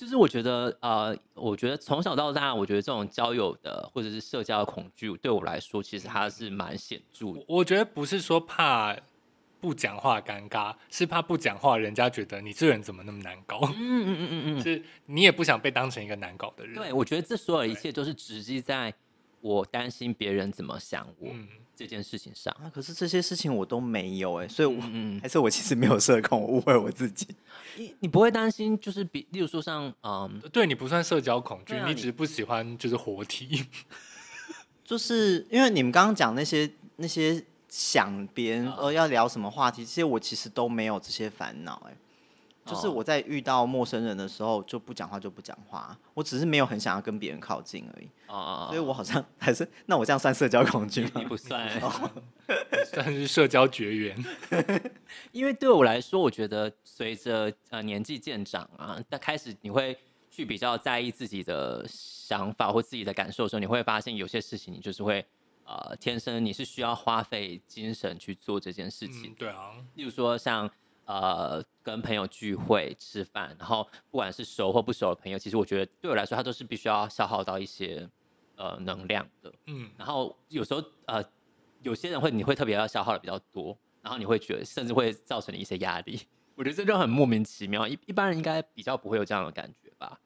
[0.00, 7.44] 就是我觉得，呃，我觉得从小到大，我觉得这种交友的或者是社交的恐惧，对我来说，其实它是蛮显著的。
[7.46, 8.96] 我觉得不是说怕
[9.60, 13.60] 不讲话尴尬，是怕不讲话，人家觉得你这人怎么那么难搞。
[13.62, 16.76] 嗯嗯嗯嗯嗯， 是你也不想被当成一个难搞的人。
[16.76, 18.94] 对，我觉得这所有一切都是直击在
[19.42, 21.28] 我担心别人怎么想我。
[21.30, 21.46] 嗯
[21.80, 24.78] 这件事情上啊，可是这些事情我都没有哎，所以我，
[25.22, 27.26] 还是我其实没有社恐，我误会我自己。
[27.78, 33.64] 你你不会担心，就是比例如说像嗯，对你不算社交恐惧，啊、你只是不喜欢就是活体，
[34.84, 41.96] 就是因为你们刚刚讲那些那些想别人呃要聊什么话题，这些我其实都没有这些烦恼哎。
[42.70, 48.08] 就是我在遇到陌生人的时候就不讲话就不讲话，我只是没有很想要跟别人靠近而已。
[48.28, 51.10] 哦，所以我好像还是，那我这样算社交恐惧吗？
[51.16, 51.68] 你不算，
[52.86, 54.24] 算是社交绝缘。
[55.32, 59.96] 因为对我来说，我觉得随着呃年纪渐长啊，但开始你会
[60.30, 65.24] 去比较在意自己的想法或自己的感受的时候，你会发现有些事情你就是会
[65.64, 69.32] 呃天生你是需要花费精神去做这件事情。
[69.32, 70.70] 嗯，对啊，例如说像。
[71.10, 78.08] 呃，跟朋友聚会吃饭，然后不管是熟或不熟的朋友，其实我觉得对我来说，他都是必须要消耗到一些
[78.54, 79.52] 呃能量的。
[79.66, 81.20] 嗯，然后有时候呃，
[81.82, 86.20] 有些人会你会特别要消耗的比较多，然后你会觉得甚至会造成你一些压力。
[86.54, 90.20] 我觉得这就很莫名其妙，一一般人应该比较不会有这样的感觉吧。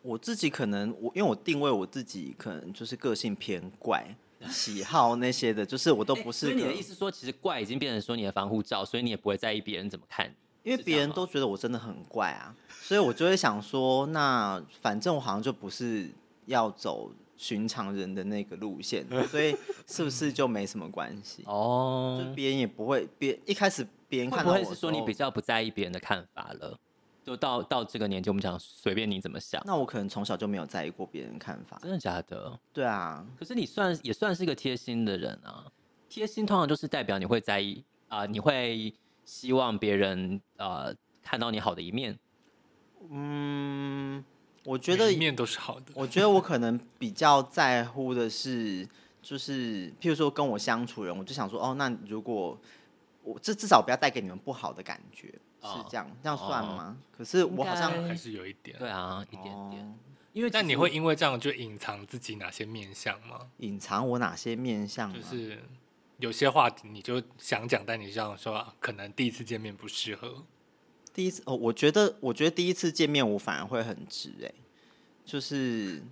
[0.00, 4.16] 我自己可能我因为我定位我自己可能就是个性偏怪。
[4.50, 6.46] 喜好那些的，就是我都不是。
[6.46, 10.34] 所以你的意思说，其实怪已经变成说你的防护罩，所以你也不会在意别人怎么看你。
[10.70, 16.08] 因为别人都觉得我真的很怪啊，所以我就会想说，那反正我好像就不是
[16.46, 19.54] 要走寻常人的那个路线， 所以
[19.86, 21.42] 是不是就没什么关系？
[21.44, 26.78] 哦，就别人也不会，别一开始别人看到我会不会是说你比较不在意别人的看法了？
[27.24, 29.62] 就到到这个年纪，我们讲随便你怎么想。
[29.64, 31.78] 那我可能从小就没有在意过别人看法。
[31.82, 32.58] 真的假的？
[32.72, 33.26] 对啊。
[33.38, 35.64] 可是你算也算是一个贴心的人啊。
[36.08, 42.16] 贴心通常就是代表你会在意啊、呃，你会希望别人呃看到你好的一面。
[43.10, 44.24] 嗯，
[44.64, 45.86] 我觉得一面都是好的。
[45.94, 48.88] 我觉得我可能比较在乎的是，
[49.20, 52.56] 就是譬如说跟我相处人，我就想说，哦，那如果
[53.22, 56.96] 我这至少不要带给你们不好的感觉，哦、是这样，这样算吗？
[56.96, 59.84] 哦、可是我好像还是有一点，对啊，一点点。
[59.84, 59.94] 哦、
[60.32, 63.48] 因为但你会因为这样就隐藏自己哪些面相吗？
[63.58, 65.12] 隐藏我哪些面相？
[65.12, 65.62] 就是
[66.18, 70.44] 有些话你就想讲，但你这样说，可能第一次见面不适合。
[71.12, 74.50] 第一次哦，我觉得，我觉得第一次见面我反而会很直哎，
[75.24, 76.02] 就是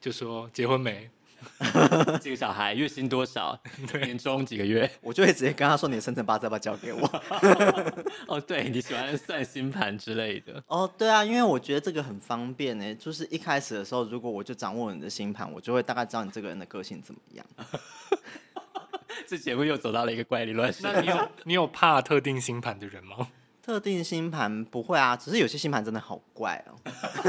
[0.00, 1.10] 就说结婚没，
[2.20, 3.58] 几个小孩，月薪多少，
[3.90, 7.22] 对年终几个月， 我就会直接跟他说，你的生辰八字要不要交给我？
[8.28, 10.62] 哦，对，你喜欢算星盘之类的？
[10.66, 17.46] 哦，对啊，因为我觉得这个很方便呢，就是一开始的时候，如果我就掌握你的星盘，我就会大概知道你这个人的个性怎么样。
[19.26, 20.82] 这节目又走到了一个怪力乱神。
[20.82, 23.28] 那你有你有怕特定星盘的人吗？
[23.70, 26.74] 特定星盘不会啊，只是有些星盘真的好怪哦。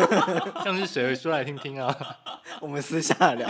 [0.66, 1.96] 像是谁说来听听啊？
[2.60, 3.48] 我们私下聊。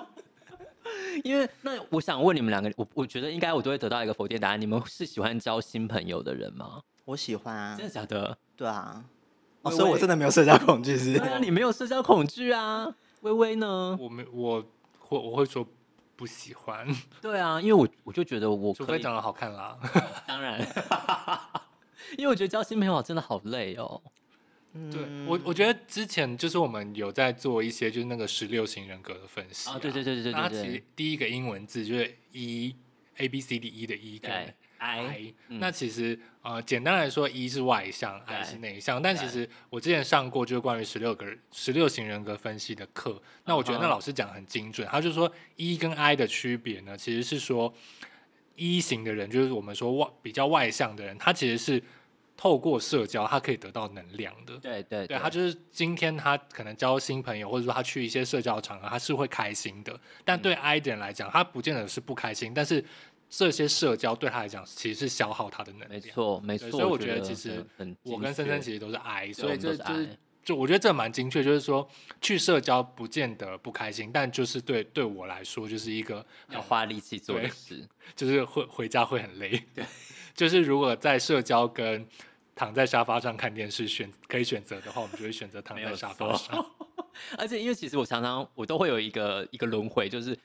[1.24, 4.60] 因为那我想问你们两个，我我觉得应该我都会得到一个否定答案。
[4.60, 6.82] 你们是喜欢交新朋友的人吗？
[7.06, 7.74] 我喜欢啊。
[7.78, 8.36] 真的假的？
[8.54, 9.02] 对啊。
[9.62, 11.18] 哦，所以我真的没有社交恐惧是？
[11.18, 12.94] 对啊，你没有社交恐惧啊？
[13.22, 13.96] 微微呢？
[13.98, 14.62] 我没，我
[14.98, 15.66] 会我会说
[16.14, 16.86] 不喜欢。
[17.22, 19.78] 对啊，因为我我就觉得我除非长得好看啦。
[20.26, 20.60] 当然。
[22.18, 24.00] 因为我觉得交新朋友真的好累哦。
[24.92, 30.32] 对我，我觉得之前就是我们有在做一些就是那个十六型人格的分析啊，对对对对对。
[30.34, 34.30] 它其实第一个英文字就是 E，A B C D E 的 E 跟
[34.76, 35.32] I。
[35.48, 39.00] 那其实呃，简单来说，E 是外向，I 是内向。
[39.00, 44.86] 但其实我之前上过就是关于十六个十六型人格分析的课，那我觉得那老师讲很精准。
[44.88, 47.72] 他就说 E 跟 I 的区别呢，其实是说
[48.56, 51.82] E 型的人就是我们说外比较外向的人，他其实是。
[52.36, 54.58] 透过社交，他可以得到能量的。
[54.58, 59.98] 对对对，对，他就是今天他可能交新朋友，或者说他去一些社交场合，他是会开心的。
[60.24, 62.84] 但对 I 的人来讲，他不见得是不开心，但是
[63.30, 65.90] 这些社交对他来讲其实是消耗他的能量。
[65.90, 66.70] 没错，没错。
[66.70, 67.64] 所以我觉得其实
[68.02, 71.88] 我跟森森其实都是 I，所以这就是就我觉得这蛮精确，就是说
[72.20, 77.82] 去社交不见得不开心，但就是对对我来说就是一个要花力气做的事，
[78.14, 79.60] 就是会回家会很累。
[79.74, 79.84] 对。
[80.36, 82.06] 就是如果在社交跟
[82.54, 86.64] 躺在沙发上看电视选可以选择的话，我们就会选择躺在沙发上。
[87.38, 90.38] 而且因为其实我常常我都会有一个一个轮回，就是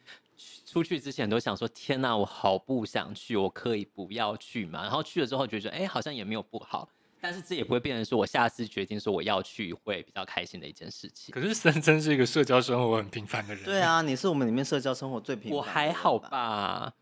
[0.65, 4.81] 出去之前都想说天哪，我好不想去，我可以不要去嘛。
[4.81, 6.87] 然后去了之后觉得哎，好像也没有不好，
[7.19, 11.33] 但是这也不会变成说我下次决定说我要去会比较开心的一件事情。
[11.33, 13.65] 可是森森是一个社交生活很平凡的人。
[13.65, 15.57] 对啊，你是我们里面社交生活最频繁。
[15.57, 16.93] 我还好吧。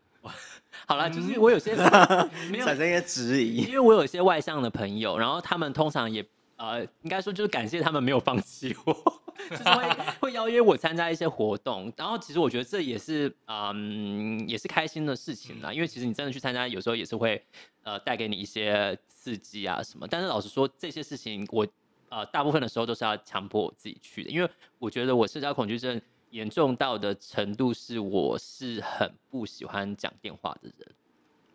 [0.86, 1.74] 好了，就是我有些
[2.50, 6.24] 没有产生一些质疑，因为我有一些外向的朋友，然后他们通常也
[6.56, 8.92] 呃，应该说就是感谢他们没有放弃我，
[9.50, 17.42] 就是会 会邀约我参加一些活动，然后其实我觉得这也是嗯，也是开心的事情啦，因为其实你真的去参加，有时候也是会
[17.82, 21.66] 呃带给你一些刺激啊什么，但是老实说这些事情我
[22.10, 26.00] 呃大部分的时候都是要强迫我自己去的，因为我觉得我社交恐惧症。
[26.30, 30.94] 严重到的程度是，我是很不喜欢讲电话的人。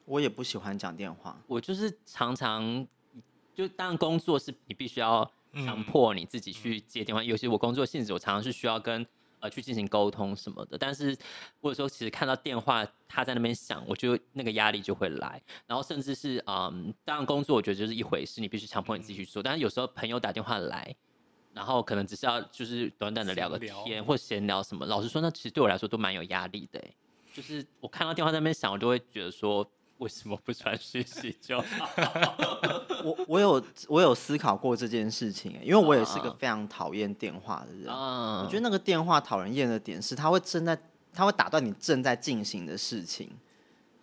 [0.06, 1.42] 我也不喜欢讲电话。
[1.48, 2.86] 我就是常常，
[3.54, 9.06] 就当然工作是你必须要强迫你自己去接电话，嗯、尤其我工作性质，我常常是需要跟
[9.40, 10.78] 呃去进行沟通什么的。
[10.78, 11.18] 但是
[11.62, 15.42] 或者说，其实看到电话他在那边响，我就那个压力就会来。
[15.66, 19.42] 然后甚至是嗯，当然工作我觉得就是一回事，你必须强迫你自己去做。
[19.42, 20.96] 嗯、但是有时候朋友打电话来。
[21.56, 26.84] 然后可能只是要就是短短的聊个天或闲聊什么，老实说，那其实对我来说都蛮有压力的。
[27.34, 29.66] 就是我看到电话在那边响，我就会觉得说，
[30.00, 31.90] 为什么不传讯息就好？
[33.06, 37.88] 我我有我有思考过这件事情，因为我也是个非常讨厌电话的人。
[37.88, 40.78] 嗯、我觉得那个电话讨人厌的点是，他会正在
[41.14, 43.30] 他会打断你正在进行的事情。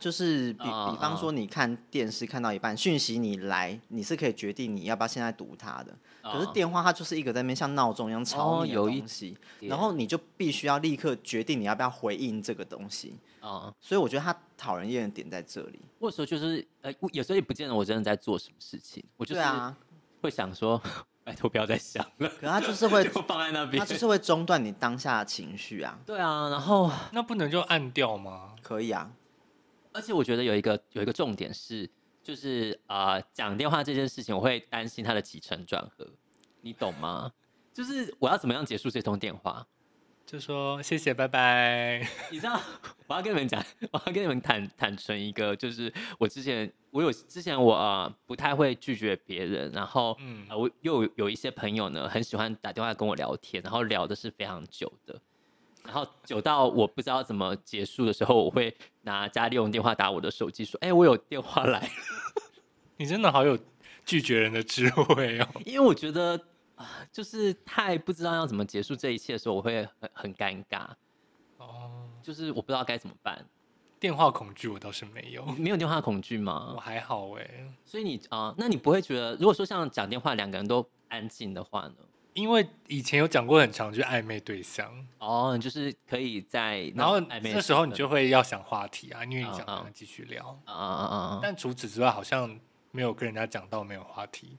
[0.02, 5.96] 就是比比方说，你看电视看到一半，讯息你来，你是可以决定你要不要现在读它的。
[6.20, 13.16] 可是电话它就是一个在那边像闹钟一样吵你的东西，然后你就必须要立刻决定你要不要回应这个东西。
[13.40, 15.80] 啊，所以我觉得它讨人厌的点在这里。
[16.00, 19.42] 或者说就是呃，有时候也不见得我真的在做什么事情，我就是
[20.20, 20.80] 会想说，
[21.24, 22.28] 拜托不要再想了。
[22.40, 25.98] 可它就是会 就放在那边，它就是会中断你当下的情绪啊。
[26.06, 28.54] 对啊，然后那不能就按掉吗？
[28.62, 29.10] 可以啊。
[29.92, 31.88] 而且我觉得有一个有一个重点是，
[32.22, 36.08] 就是啊，呃，讲电话这件事情，我会担心它的起承转合，
[36.60, 37.32] 你懂吗？
[37.72, 39.66] 就是我要怎么样结束这通电话？
[40.24, 41.98] 就说谢谢，拜拜。
[42.30, 42.58] 你知道，
[43.06, 55.20] 我要跟你们讲，我要跟你们坦坦诚一个，就是我之前我有之前我呃不太会拒绝别人，然后嗯、呃、我又有，有一些朋友呢很喜欢打电话跟我聊天，然后聊的是非常久的，
[55.84, 61.90] 然后久到我不知道怎么结束的时候，我会拿家里用电话打我的手机说，哎、欸，我有电话来。
[62.96, 63.58] 你真的好有
[64.04, 66.40] 拒绝人的智慧哦， 因为我觉得
[66.76, 66.86] 啊。
[67.12, 70.86] 就是太不知道要怎么结束这一切的时候，我会很很尴尬。
[71.58, 73.44] 哦，就是我不知道该怎么办。
[74.00, 76.72] 电话恐惧我倒是没有，没有电话恐惧吗？
[76.74, 77.72] 我还好哎。
[77.84, 81.94] 所以你啊、呃，那你不会觉得，如果说像讲电话两个人都安静的话呢？
[82.34, 91.40] 因为以前有讲过很长句暧昧对象哦，就是可以在然后那时候你就会要想话题啊，因为你想跟他继续聊啊啊啊啊。
[91.42, 92.58] 但除此之外，好像
[92.90, 94.56] 没有跟人家讲到没有话题。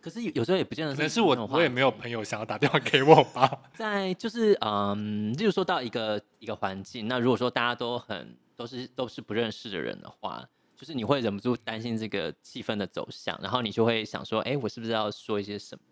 [0.00, 3.50] 可是有时候也不见得是，可是我我也没有朋友想要打电话给我吧。
[3.74, 15.82] 在就是嗯，例如说到一个一个环境，那如果说大家都很都是都是不认识的人的话，就是你会忍不住担心这个气氛的走向，然后你就会想说，哎、欸，我是不是要说一些什么？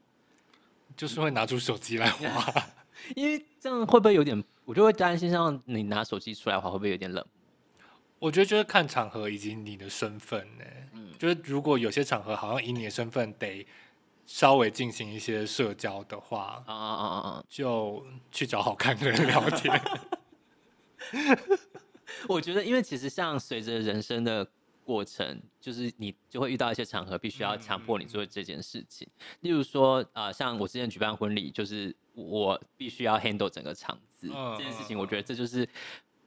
[0.96, 2.52] 就是会拿出手机来划，
[3.16, 4.42] 因为这样会不会有点？
[4.64, 7.24] 我就会担心，像你拿手机出来的话，会不会有点冷？
[8.18, 10.64] 我觉得就是看场合以及你的身份呢。
[10.92, 13.66] 嗯，就是如果有些场合好像以你的身份得。
[14.26, 18.02] 稍微进行一些社交的话，啊啊啊啊就
[18.32, 19.78] 去找好看的人聊天。
[22.26, 24.50] 我觉得，因为其实像随着人生的
[24.84, 29.08] 过程，就是你就会遇到一些场合，必须要强迫你做这件事情。
[29.16, 34.98] 嗯、例如说，啊、呃，像我之前举办婚礼，就是我必须要 handle 整个场子、嗯、这件事情。
[34.98, 35.68] 我觉得这就是。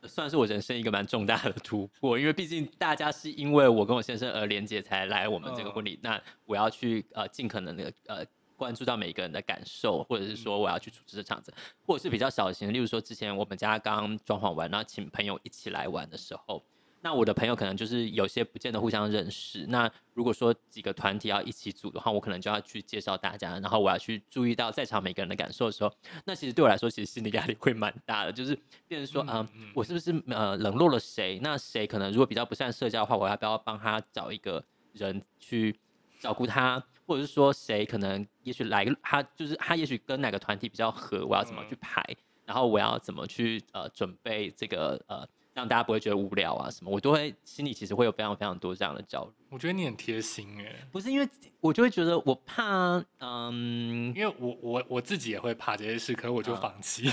[0.03, 8.23] 算是我人生一个蛮重大的突破，因为毕竟大家是因为我跟我先生而连接才来我们这个婚礼，嗯、那我要去呃尽可能的呃
[8.55, 11.51] 关注到每一个人的感受，或者是说我要去组织这场子，
[11.83, 16.63] 或者是比较小型，例如说之前我们家刚装潢完，然后请朋友一起来玩的时候。
[16.99, 19.65] 那我的朋友可能就是有些不见得互相认识。
[19.67, 25.93] 那如果说几个团体要一起组的话，我可能就要去介绍大家，然后我要去注意到在场每个人的感受的时候，
[26.25, 28.31] 那其实对我来说，其实心理压力会蛮大的。
[28.31, 28.57] 就是
[28.87, 31.39] 变成说，嗯，嗯，我是不是呃冷落了谁？
[31.41, 35.79] 那谁可能如果比较不善社交的话，我要不要帮他找一个人去
[36.19, 36.83] 照顾他？
[37.05, 42.03] 或者是说，谁可能也许来他就是他也许跟哪个团体比较合，我要怎么去排？
[42.43, 45.27] 然后我要怎么去呃准备这个呃。
[45.57, 49.31] 让大家不会觉得无聊啊什么，我都会心里其实会有非常非常多这样的焦虑。
[49.49, 51.27] 我觉得你很贴心哎，不是因为
[51.59, 57.11] 我就会觉得我怕，嗯，因为我我我自己也会怕这些事，可是我就放弃。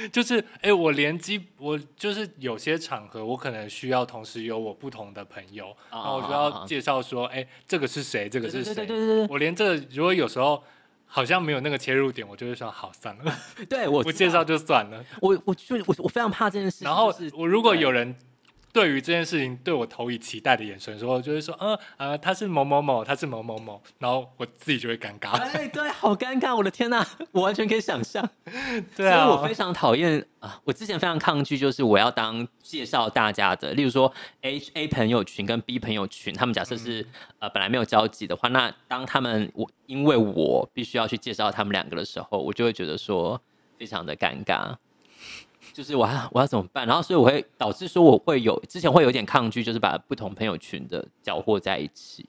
[0.00, 10.64] 嗯、 就是哎、欸，我连机我就是有些场合，我可能需要同时有我不同的朋友，然后我就要介绍说，哎、欸，这个是谁，这个是谁，对对对对对，我连这个如果有时候。
[11.14, 13.38] 好像没有那个切入点，我就会说好算了。
[13.68, 15.04] 对我 不介绍就算了。
[15.20, 16.82] 我我就我我非常怕这件事。
[16.86, 18.16] 然后我如果有人
[18.72, 25.32] 对于这件事情对我投以期待的眼神，说就是说，嗯呃，他是某某某，他是某某某，然后我自己就会尴尬。
[25.32, 26.56] 哎，对，好尴尬！
[26.56, 28.26] 我的天哪，我完全可以想象。
[28.96, 30.58] 对啊，所以我非常讨厌啊！
[30.64, 33.74] 我之前非常抗拒，就是我要当介绍大家的。
[33.74, 37.06] 例如说，A A 朋友群跟 B 朋友群，他们假设是、嗯、
[37.40, 43.38] 呃本来没有交集的话，那当他们我因为我必须要去介绍他们两个的时候，我就会觉得说
[43.78, 44.74] 非常的尴尬。
[45.72, 46.86] 就是我要我要怎么办？
[46.86, 52.28] 然后所以我会导致说我会有之前会有点抗拒，就是把不同朋友群的搅和在一起。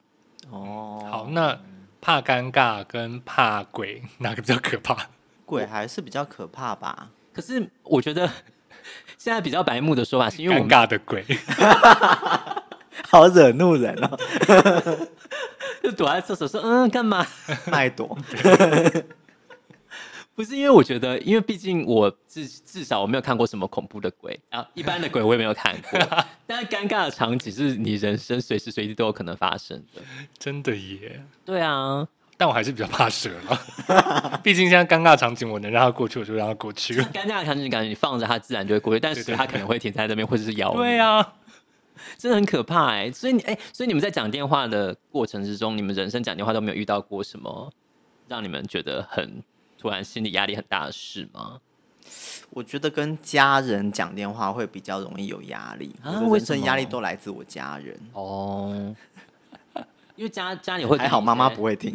[0.49, 1.59] 哦，好，那
[2.01, 5.09] 怕尴尬跟怕鬼哪个比较可怕？
[5.45, 7.09] 鬼还是比较可怕吧？
[7.33, 8.29] 可是我觉得
[9.17, 11.25] 现在比较白目的说法是因为尴尬的鬼
[13.09, 14.17] 好惹怒人哦，
[15.83, 17.25] 就躲在厕所说嗯干嘛？
[17.67, 18.17] 卖躲。
[20.35, 25.99] 不是因为我觉得，因为毕竟我至至少我没有看过什么恐怖的鬼啊，一般的鬼我也没有看过。
[26.47, 30.01] 但是尴尬的场景是你人生随时随地都有可能发生的，
[30.39, 31.23] 真的耶。
[31.45, 34.39] 对啊，但我还是比较怕蛇了。
[34.43, 36.95] 毕竟现在尴尬的场景，我能让它过去，我就让它过去。
[36.95, 40.77] 尴尬的场景，感觉你放着它自然就会过去，但是它可能会停在那边，或者是咬你。
[40.77, 41.35] 对啊，
[42.17, 43.11] 真的很可怕哎。
[43.11, 47.71] 所以你哎，所以你们在讲电话的过程之中，你们人生讲电话都没有遇到过什么
[48.27, 49.43] 让你们觉得很。
[49.83, 51.59] 突然心理压力很大的事吗？
[52.51, 56.21] 我觉得跟家人讲电话会比较容易有压力啊。
[56.21, 57.93] 为什么压力都来自我家人？
[58.13, 58.95] 哦，
[60.15, 61.93] 因为家家里会还好，妈妈不会听。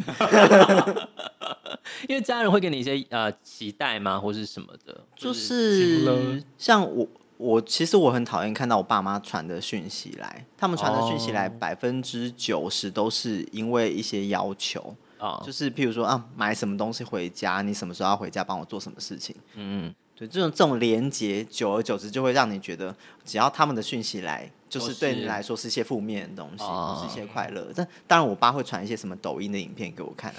[2.07, 5.01] 因为家人会给你一些呃期待吗，或是什么的？
[5.15, 14.95] 就是像我，我其实我很讨厌看到我爸妈传的讯息来，他们传的讯息来百分之九十都是因为一些要求。
[15.19, 19.35] 哦，就是譬如说啊，买什么东西回家，你什么时候要回家帮我做什么事情？
[19.55, 22.95] 嗯，对，这种这种连接，久而久之就会让你觉得，
[23.25, 27.67] 只要他们的讯息来，就是对你来说是一些负面的东西，不是一些快乐。
[27.75, 30.37] 但当然，我爸会传一些什么抖音的影片给我看啊。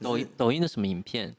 [0.00, 1.34] 抖音抖音的什么影片？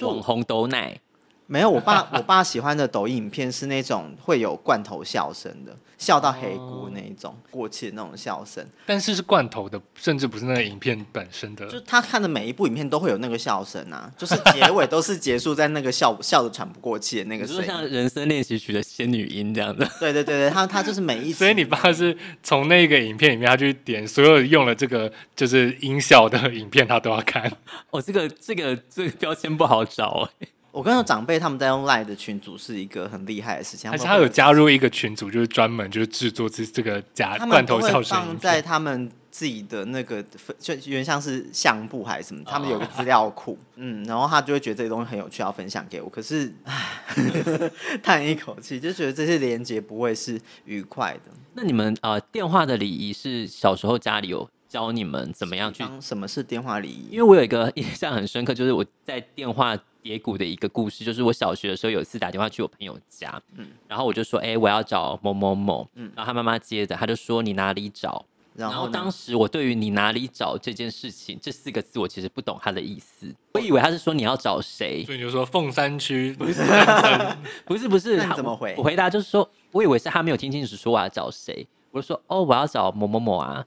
[0.00, 1.00] 网红抖奶。
[1.46, 8.66] 没有，我爸 我爸喜欢的抖音影片是那种会有罐头笑声的，笑到黑咕那一种过气的那种笑声。
[8.84, 11.66] 但是是罐头的，甚至不是那个影片本身的。
[11.68, 19.88] 就他看的每一部影片都会有那个笑声啊，就是结尾都是结束在那个笑 笑的喘不过气的那个就像人生练习曲的仙女音这样的。
[20.00, 21.32] 对对对对，他他就是每一。
[21.32, 27.50] 所以你爸是从那个影片里面，他去点所有用了这个就是音效的影片，他都要看。
[27.90, 30.48] 哦，这个这个这个标签不好找哎。
[30.76, 33.90] 我跟长辈他们在用 Line 的群组是一个很厉害的事情。
[33.90, 38.14] 而且他有加入一个群组，就是专门就是制作这这个假罐头笑声。
[38.18, 40.22] 放在他们自己的那个，
[40.58, 43.56] 就原像是相簿还是什么，他们有个资料库。
[43.76, 46.10] 嗯，然后他就会觉得这些东西很有趣，要分享给我。
[46.10, 46.52] 可是，
[48.04, 51.30] 叹一口气，就觉得这些连接不会是愉快的。
[51.54, 55.82] 那你们呃，电话的礼仪是小时候家里有教你们怎么样去？
[56.02, 57.08] 什么是电话礼仪？
[57.12, 59.74] 因为我有一个 印象很深刻，就是我在电话。
[60.06, 68.24] 叠骨的一个故事，就是我小学的时候有一次打电话去我朋友家，嗯，然后我就说，哎、欸，我要找某某某，嗯，然后他妈妈接着，他就说你哪里找？
[68.54, 76.62] 然后当时我对于你哪里找这件事情这四个字，我其实不懂他的意思，我以为他是说你要找谁，所以你就说凤山区，不是，
[77.64, 78.76] 不是，不是， 那怎么回？
[78.78, 83.66] 我回答就是说，我以为是他没有听清楚说我要找谁，我就说，哦，我要找某某某啊。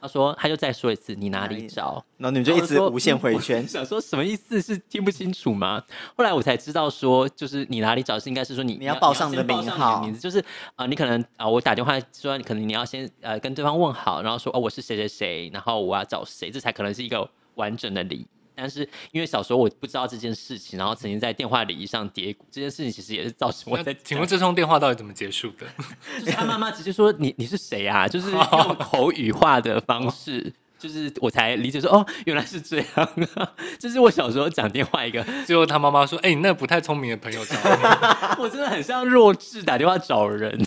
[0.00, 2.04] 他说，他就再说一次，你哪里找？
[2.16, 4.60] 然后你们就一直无限回圈， 想说什么意思？
[4.60, 5.82] 是听不清楚吗？
[6.16, 10.44] 后来我才知道，说就是你哪里找是应该是说你你要报上你的名号名字，就是啊、
[10.78, 18.26] 呃，你可能啊、呃，我打电话说你可能你要先呃跟对方问好，然后说哦我是谁谁谁，然后我要找谁，这才可能是一个完整的礼。
[18.60, 23.94] 但是因为小时候我不知道这件事情，然后曾经在电话礼仪上跌骨，这件事情其实也是造成我在。
[24.04, 25.66] 请问这通电话到底怎么结束的？
[26.20, 28.06] 就是他妈妈直接说你你是谁啊？
[28.06, 32.86] 就是 用口语化的方式，就是我才理解说哦原来是这样
[33.34, 33.52] 啊。
[33.78, 40.66] 这是我小时候讲电话一个， 最后他妈妈说哎、欸、你那个不太聪明的朋友找我，我真的很像弱智打电话找人。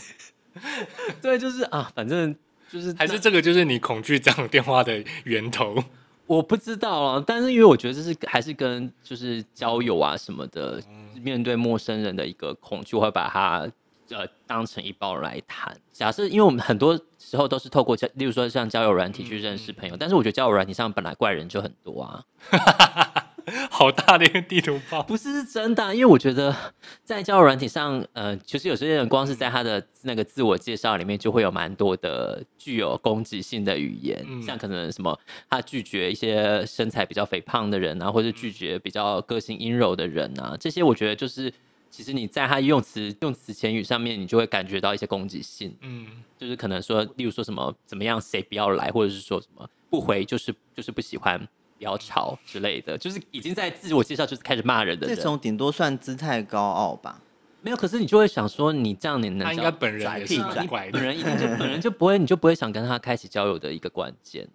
[1.22, 2.36] 对，就是啊，反正
[2.72, 5.84] 就是还是这个就是你恐惧讲电话的源头。
[6.26, 10.82] 我不知道啊，但是因为我觉得这是还是跟就是交友啊什么的，
[11.22, 13.70] 面对陌生人的一个恐惧，我会把它
[14.10, 15.76] 呃当成一包来谈。
[15.92, 22.24] 假设因为我们很多时候都是透过交，例如说像交友软体去认识朋友，但是我觉得交友软体上本来怪人就很多啊。
[23.70, 26.56] 好大的一个地图炮，不是是真的，因为我觉得
[27.04, 35.20] 在交友软体上，呃，其实有些人光是在他的那个自我介绍里面，就会有蛮多的具有攻击性的语言，嗯、像可能什么
[35.50, 41.54] 他拒绝一些身材比较肥胖的人啊，或者拒绝比较个性阴柔的人啊，这些我觉得就是
[41.90, 51.48] 其实你在他用词用词遣语上面，你就会感觉到一些攻击性，嗯，就是可能说，例如说什么怎么样，谁不要来，或者是说什么不回就是就是不喜欢。
[51.84, 57.20] 比较吵之类的，就是已经在自我介绍就是开始骂人的人，这种顶多算姿态高傲吧。
[57.62, 64.48] 没有，可是你就会想说，你这样你能他应该本人也是怪的，本人一定就本人就不会，你就不会想跟他开始交友的一个关键。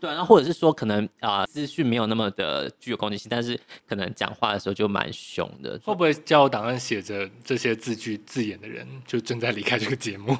[0.00, 5.78] 对，然后或者是说，可能啊资讯没有那么的具有攻击性，但是可能讲话的时候就蛮凶的。
[5.84, 10.34] 会不会交友档案写着这些字句字眼的人就正在离开这个节目？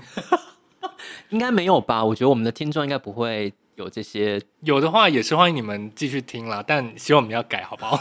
[1.28, 2.02] 应该没有吧？
[2.02, 3.52] 我觉得我们的听众应该不会。
[3.76, 7.98] 有这些有的话也是欢迎你们继续听啦，但希望我们要改好不好？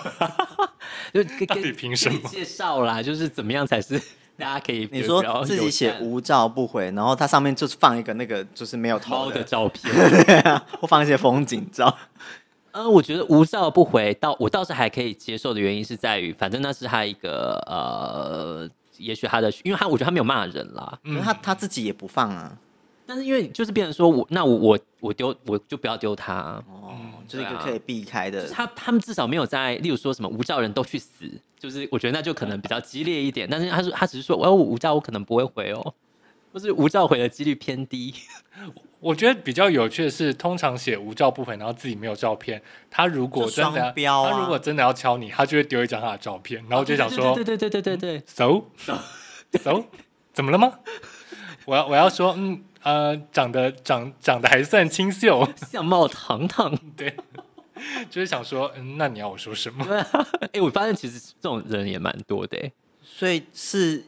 [1.14, 3.02] 就 到底凭什么介绍啦？
[3.02, 4.00] 就是怎么样才是
[4.38, 4.88] 大家可以？
[4.92, 9.92] 你说自己写无照不回，然后它上面就是放一个那个就是没有头的照片，
[10.80, 11.96] 或放一些风景照。
[12.72, 18.68] 嗯，我觉得无照不回到我倒是还可以接受的原因是在于，反正那是他一个呃，
[18.98, 22.58] 也许他的，因为他我觉得他没有骂人啦，嗯，他他自己也不放啊。
[23.14, 26.98] 但是因为就是变成说我那我我我丢我就不要丢他哦，
[27.28, 28.50] 就是一个可以避开的。
[28.50, 33.48] 他他们至少没有在，例如说什么无照人都去死，就是我觉得那就可能比较激烈一点。
[33.48, 35.94] 但是他说他只是说，我无照我可能不会回哦，
[36.52, 38.16] 或是无照回的几率偏低。
[39.00, 42.60] 我觉得比较有趣的是，通常写无照不回，然后自己没有照片。
[42.90, 48.64] 他如果真的要，他如果真的要敲你，他就会丢一张他的照片，然后我就想说，对对对对对对 so
[50.34, 50.80] 怎么了吗？
[51.66, 52.64] 我要我要说嗯。
[52.84, 57.16] 呃，长得长长得还算清秀， 相貌堂堂， 对，
[58.10, 59.86] 就是想说，嗯，那你要我说什么？
[60.42, 62.72] 哎、欸，我发现其实这种人也蛮多的，
[63.02, 64.04] 所以是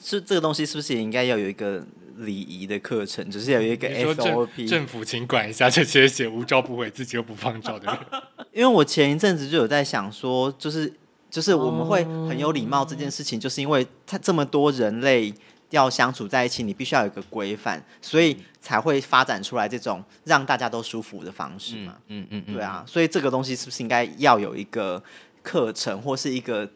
[0.00, 1.84] 是这个东西是不是也应该要有一个
[2.18, 4.56] 礼仪的课程，就是要有一个 SOP？
[4.56, 10.92] 政，政府请管一下这些写无照不回、自己又不放照的人，因为我前一阵子就有在想说，就是。
[11.30, 15.34] 就是我们会很有礼貌这件事情，就是因为他这么多人类
[15.74, 21.96] 要相处在一起，你必须要有一个规范，所以才会发展出来这种让大家都舒服的方式嘛。
[22.08, 25.02] 嗯嗯，嗯，对啊，所以这个东西是不是应该要有一个
[25.42, 26.70] 课程或是一个？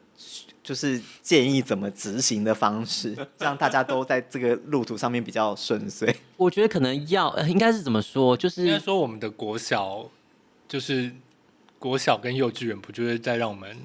[0.60, 6.14] 就是建议怎么执行的方式， 让大家都在这个路途上面比较顺遂。
[6.36, 8.36] 我觉得可能要，应该是怎么说？
[8.36, 10.10] 就是应该说我们的国小，
[10.68, 11.10] 就是
[11.78, 13.78] 国小跟幼稚园，不就是在让我们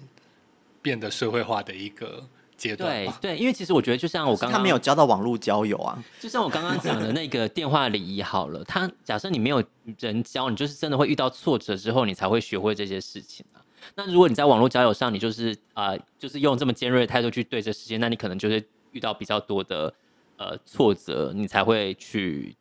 [0.82, 2.28] 变得社会化的一个
[2.64, 3.06] 阶段？
[3.06, 9.62] 对对，因为其实我觉得，就像我刚刚他没有交到网络交友啊， 就像我刚刚讲的那个电话礼仪好了，他假设你没有
[10.00, 13.60] 人教，你就是真的会遇到挫折之后，你才会学会这些事情啊。
[13.96, 19.94] 那如果你在网络交友上，你就是啊、呃，就是用这么尖锐的态度去对这世界，那你可能就是遇到比较多的
[20.38, 22.56] 呃挫折，你才会去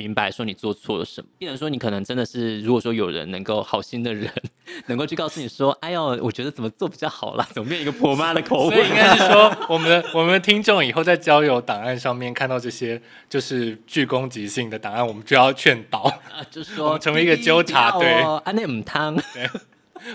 [0.00, 1.28] 明白说你做错了什么。
[1.36, 4.32] 变成说你可能真的是，如果说有人能够好心的人，
[4.88, 8.74] 能够去告诉你说，哎呦，我觉得怎么做比较好啦，怎么变一个婆妈的口吻？
[8.74, 12.98] 所以应该是说，我们的我们的听众以后在交友档案上面看到这些
[13.28, 15.98] 就是具攻击性的档案，我们就要劝导，
[16.32, 18.08] 啊，就 说成为一个纠察队，
[18.44, 19.14] 安内姆汤。
[19.34, 19.50] 对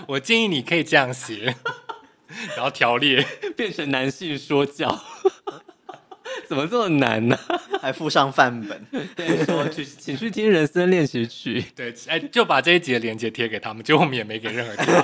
[0.08, 1.54] 我建议你可以这样写，
[2.56, 3.24] 然后条列
[3.56, 5.00] 变成男性说教。
[6.48, 7.60] 怎么这么难呢、啊？
[7.80, 8.80] 还附上范本，
[9.14, 11.64] 对，说去，请去听人生练习曲。
[11.74, 14.98] 对，哎，就把这一集的链接贴给他们，结果我们也没给任何建议，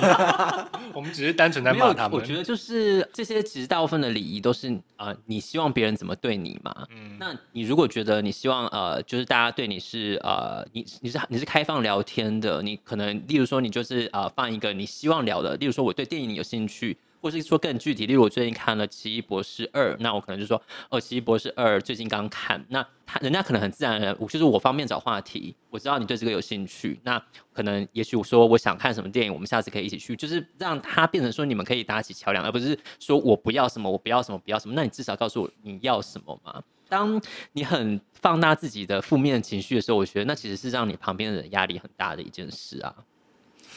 [0.93, 2.19] 我们只是单纯在骂他们。
[2.19, 6.75] 我觉得就是这些，其实大部分的礼仪都是啊、呃，你希望别人怎么对你嘛。
[6.89, 16.97] 嗯，那你如果觉得你希望呃，就是大家对你是呃，你你是你是开放聊天的，你可能例如说你就是呃，放一个你希望聊的，例如说我对电影有兴趣。
[17.23, 27.17] 或是说更具体，例如我最近看了《奇异博士二》，那我可能就说，哦，《奇异博士二》最近刚看，那他人家可能很自然的，我就是我方便找话题，我知道你对这个有兴趣，那
[27.53, 36.61] 可能也许我说我想看什么电影，我们下次可以一起去，就是让他变成说你们可以搭起桥梁，而不是说我不要什么，我不要什么，不要什么，那你至少告诉我你要什么嘛。
[36.89, 37.21] 当
[37.53, 42.93] 你很放大自己的负面情绪的时候，我觉得那其实是让你旁边的人压力很大的一件事啊。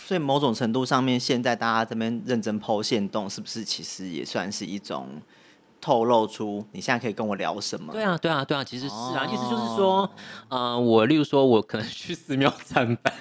[0.06, 5.08] 所以某种程度上面，现在大家这边认真 PO 限动，是不是其实也算是一种
[5.80, 7.92] 透露出你现在可以跟我聊什么？
[7.92, 10.08] 对啊，对啊，对啊，其实是啊，哦、意思就是说，
[10.48, 13.12] 呃，我例如说，我可能去寺庙参拜，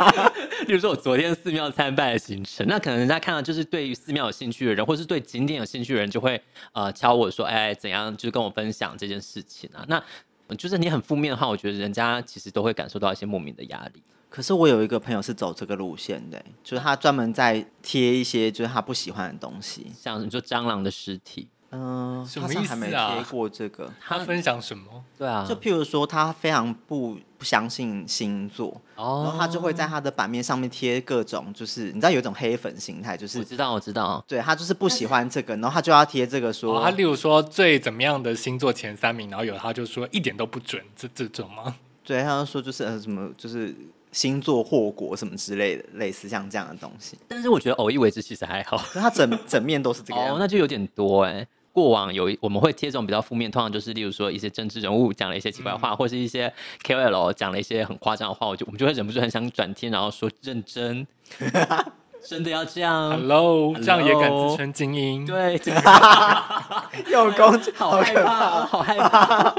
[0.66, 6.40] 例如说我昨天寺庙参拜的行程，那可能人家看到就是对于寺庙有兴趣的人，或是对景点有兴趣的人，就会
[6.72, 9.84] 呃敲我说，哎，怎样，就是跟我分享这件事情啊？
[9.86, 10.02] 那
[10.56, 14.02] 就是你很负面的话，我觉得人家其实都会感受到一些莫名的压力。
[14.32, 22.64] 可是我有一个朋友是走这个路线的，就是他专门在贴一些就是他不喜欢的东西，像你说蟑螂的尸体，嗯、呃，什么意思啊？
[22.66, 25.04] 还没贴过这个，他分享什么？
[25.18, 41.76] 对啊，就譬如说他非常不不相信星座，哦，然后他就会在他的版面上面贴各种，就是你知道有一种黑粉心态，就是我知道我知道，对他就是不喜欢这个，然后他就要贴这个说，哦、他例如说最怎么样的星座前三名，然后有他就说一点都不准，这这种吗？
[42.02, 43.76] 对，他就说就是呃什么就是。
[44.12, 47.18] 星座祸国什么之类的，类似像这样的东西。
[47.26, 50.30] 但是我觉得偶一为之其实还好，它整整面都是这个样。
[50.36, 51.44] 哦，那就有点多哎。
[51.74, 56.52] 过往有我们会贴这种比较负面，通常就是例如说一些政治人物讲了一些奇怪话，嗯、或是一些
[56.84, 61.06] KOL 讲了一些很夸张的话，我就我们就会忍不住很想转贴，然后说认真，
[62.28, 63.12] 真的要这样。
[63.12, 65.24] Hello，, Hello 这样也敢自称精英？
[65.24, 65.58] 对，
[67.10, 69.54] 有 攻，好害怕，好害怕。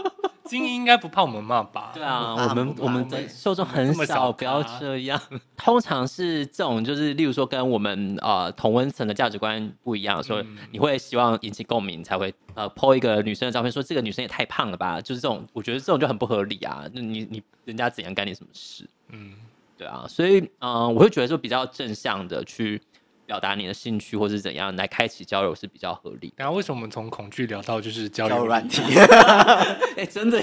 [0.54, 1.90] 精英应该不怕我们骂吧？
[1.96, 5.20] 对啊，我们我们的受众很少，不要这样。
[5.58, 15.02] 通常是这种，就是例如说跟我们呃同温层的价值观不一样，所以你会希望引起共鸣，才会呃 po 一个女生的照片，说这个女生也太胖了吧？
[15.02, 16.86] 就是这种，我觉得这种就很不合理啊。
[16.94, 18.88] 那你你人家怎样干你什么事？
[19.10, 19.34] 嗯，
[19.76, 22.80] 对啊，所以嗯、呃，我会觉得说比较正向的去。
[23.26, 26.34] 表达你的兴趣或是怎样来开启交流是比较合理。
[26.36, 28.82] 然后为什么我们从恐惧聊到就是交流软体？
[28.98, 30.42] 哎、欸，真的。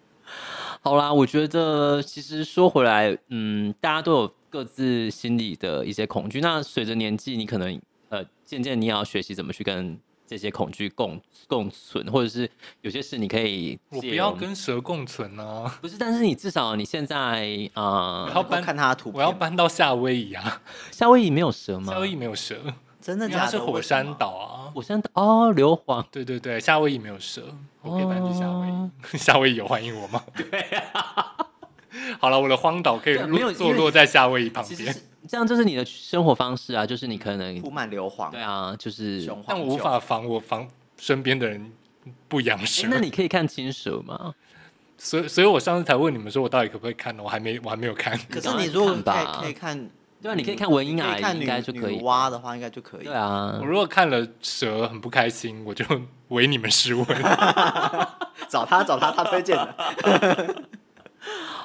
[0.82, 6.40] 好啦，我觉得其实说回来，嗯，大家都有各自心里的一些恐惧。
[6.40, 9.98] 那随着年纪，你可能呃，渐渐你也要学习怎么去跟。
[10.30, 12.48] 这些恐惧共共存，或者是
[12.82, 15.78] 有些事你可以，我不要跟蛇共存呢、啊？
[15.82, 20.62] 不是，但是你至少你现在啊，我、要搬看他的图，我要搬到夏威夷啊！
[20.92, 21.92] 夏威夷没有蛇吗？
[21.92, 22.56] 夏威夷没有蛇，
[23.02, 23.40] 真的假的？
[23.40, 24.70] 它是火山岛啊！
[24.72, 26.00] 火山岛哦，硫磺。
[26.12, 27.42] 对对对，夏威夷没有蛇，
[27.82, 28.70] 我可以搬去夏威夷。
[28.70, 30.22] 哦、 夏威夷有欢迎我吗？
[30.36, 30.60] 对
[30.92, 31.36] 啊。
[32.20, 34.94] 好了，我的荒岛可以没有坐落在夏威夷旁边。
[35.30, 38.32] 这样就是你的生活方式啊，就是你可能铺满硫磺。
[38.32, 40.66] 对啊，就是，但我无法防我防
[40.98, 41.70] 身边的人
[42.26, 42.88] 不养蛇。
[42.90, 44.34] 那你可以看青蛇吗？
[44.98, 47.22] 所以，所以我上次才问你们说，我到底可不可以看呢？
[47.22, 48.18] 我还没，我还没有看。
[48.28, 52.00] 可是你如果可以可以看对啊，你可以看文英啊，看应该就可以。
[52.02, 53.04] 蛙的话，应该就可以。
[53.04, 55.84] 对啊，我如果看了蛇很不开心，我就
[56.30, 57.06] 唯你们是问。
[58.50, 60.64] 找他，找他，他推荐的。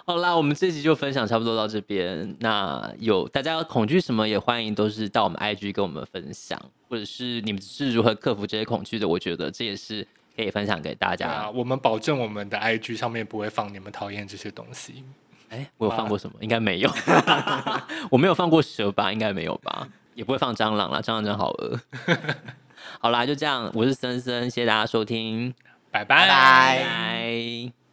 [0.05, 2.35] 好啦，我们这集就分享差不多到这边。
[2.39, 9.07] 那有大家有恐惧什么，也欢迎都是到我们 IG 跟我们分享，或者是你们是如何克服这些恐惧的。
[9.07, 11.27] 我觉得这也是可以分享给大家。
[11.27, 15.03] 啊，我们保证我们的 IG 上面不会放你们讨厌这些东西。
[15.49, 16.35] 哎、欸，我有放过什么？
[16.41, 16.91] 应该没有。
[18.11, 19.11] 我没有放过蛇吧？
[19.11, 19.87] 应该没有吧？
[20.13, 21.79] 也不会放蟑螂啦，蟑螂真好恶。
[22.99, 23.71] 好啦，就这样。
[23.73, 25.53] 我是森森，谢谢大家收听，
[25.91, 26.27] 拜拜。
[26.27, 27.84] 拜拜。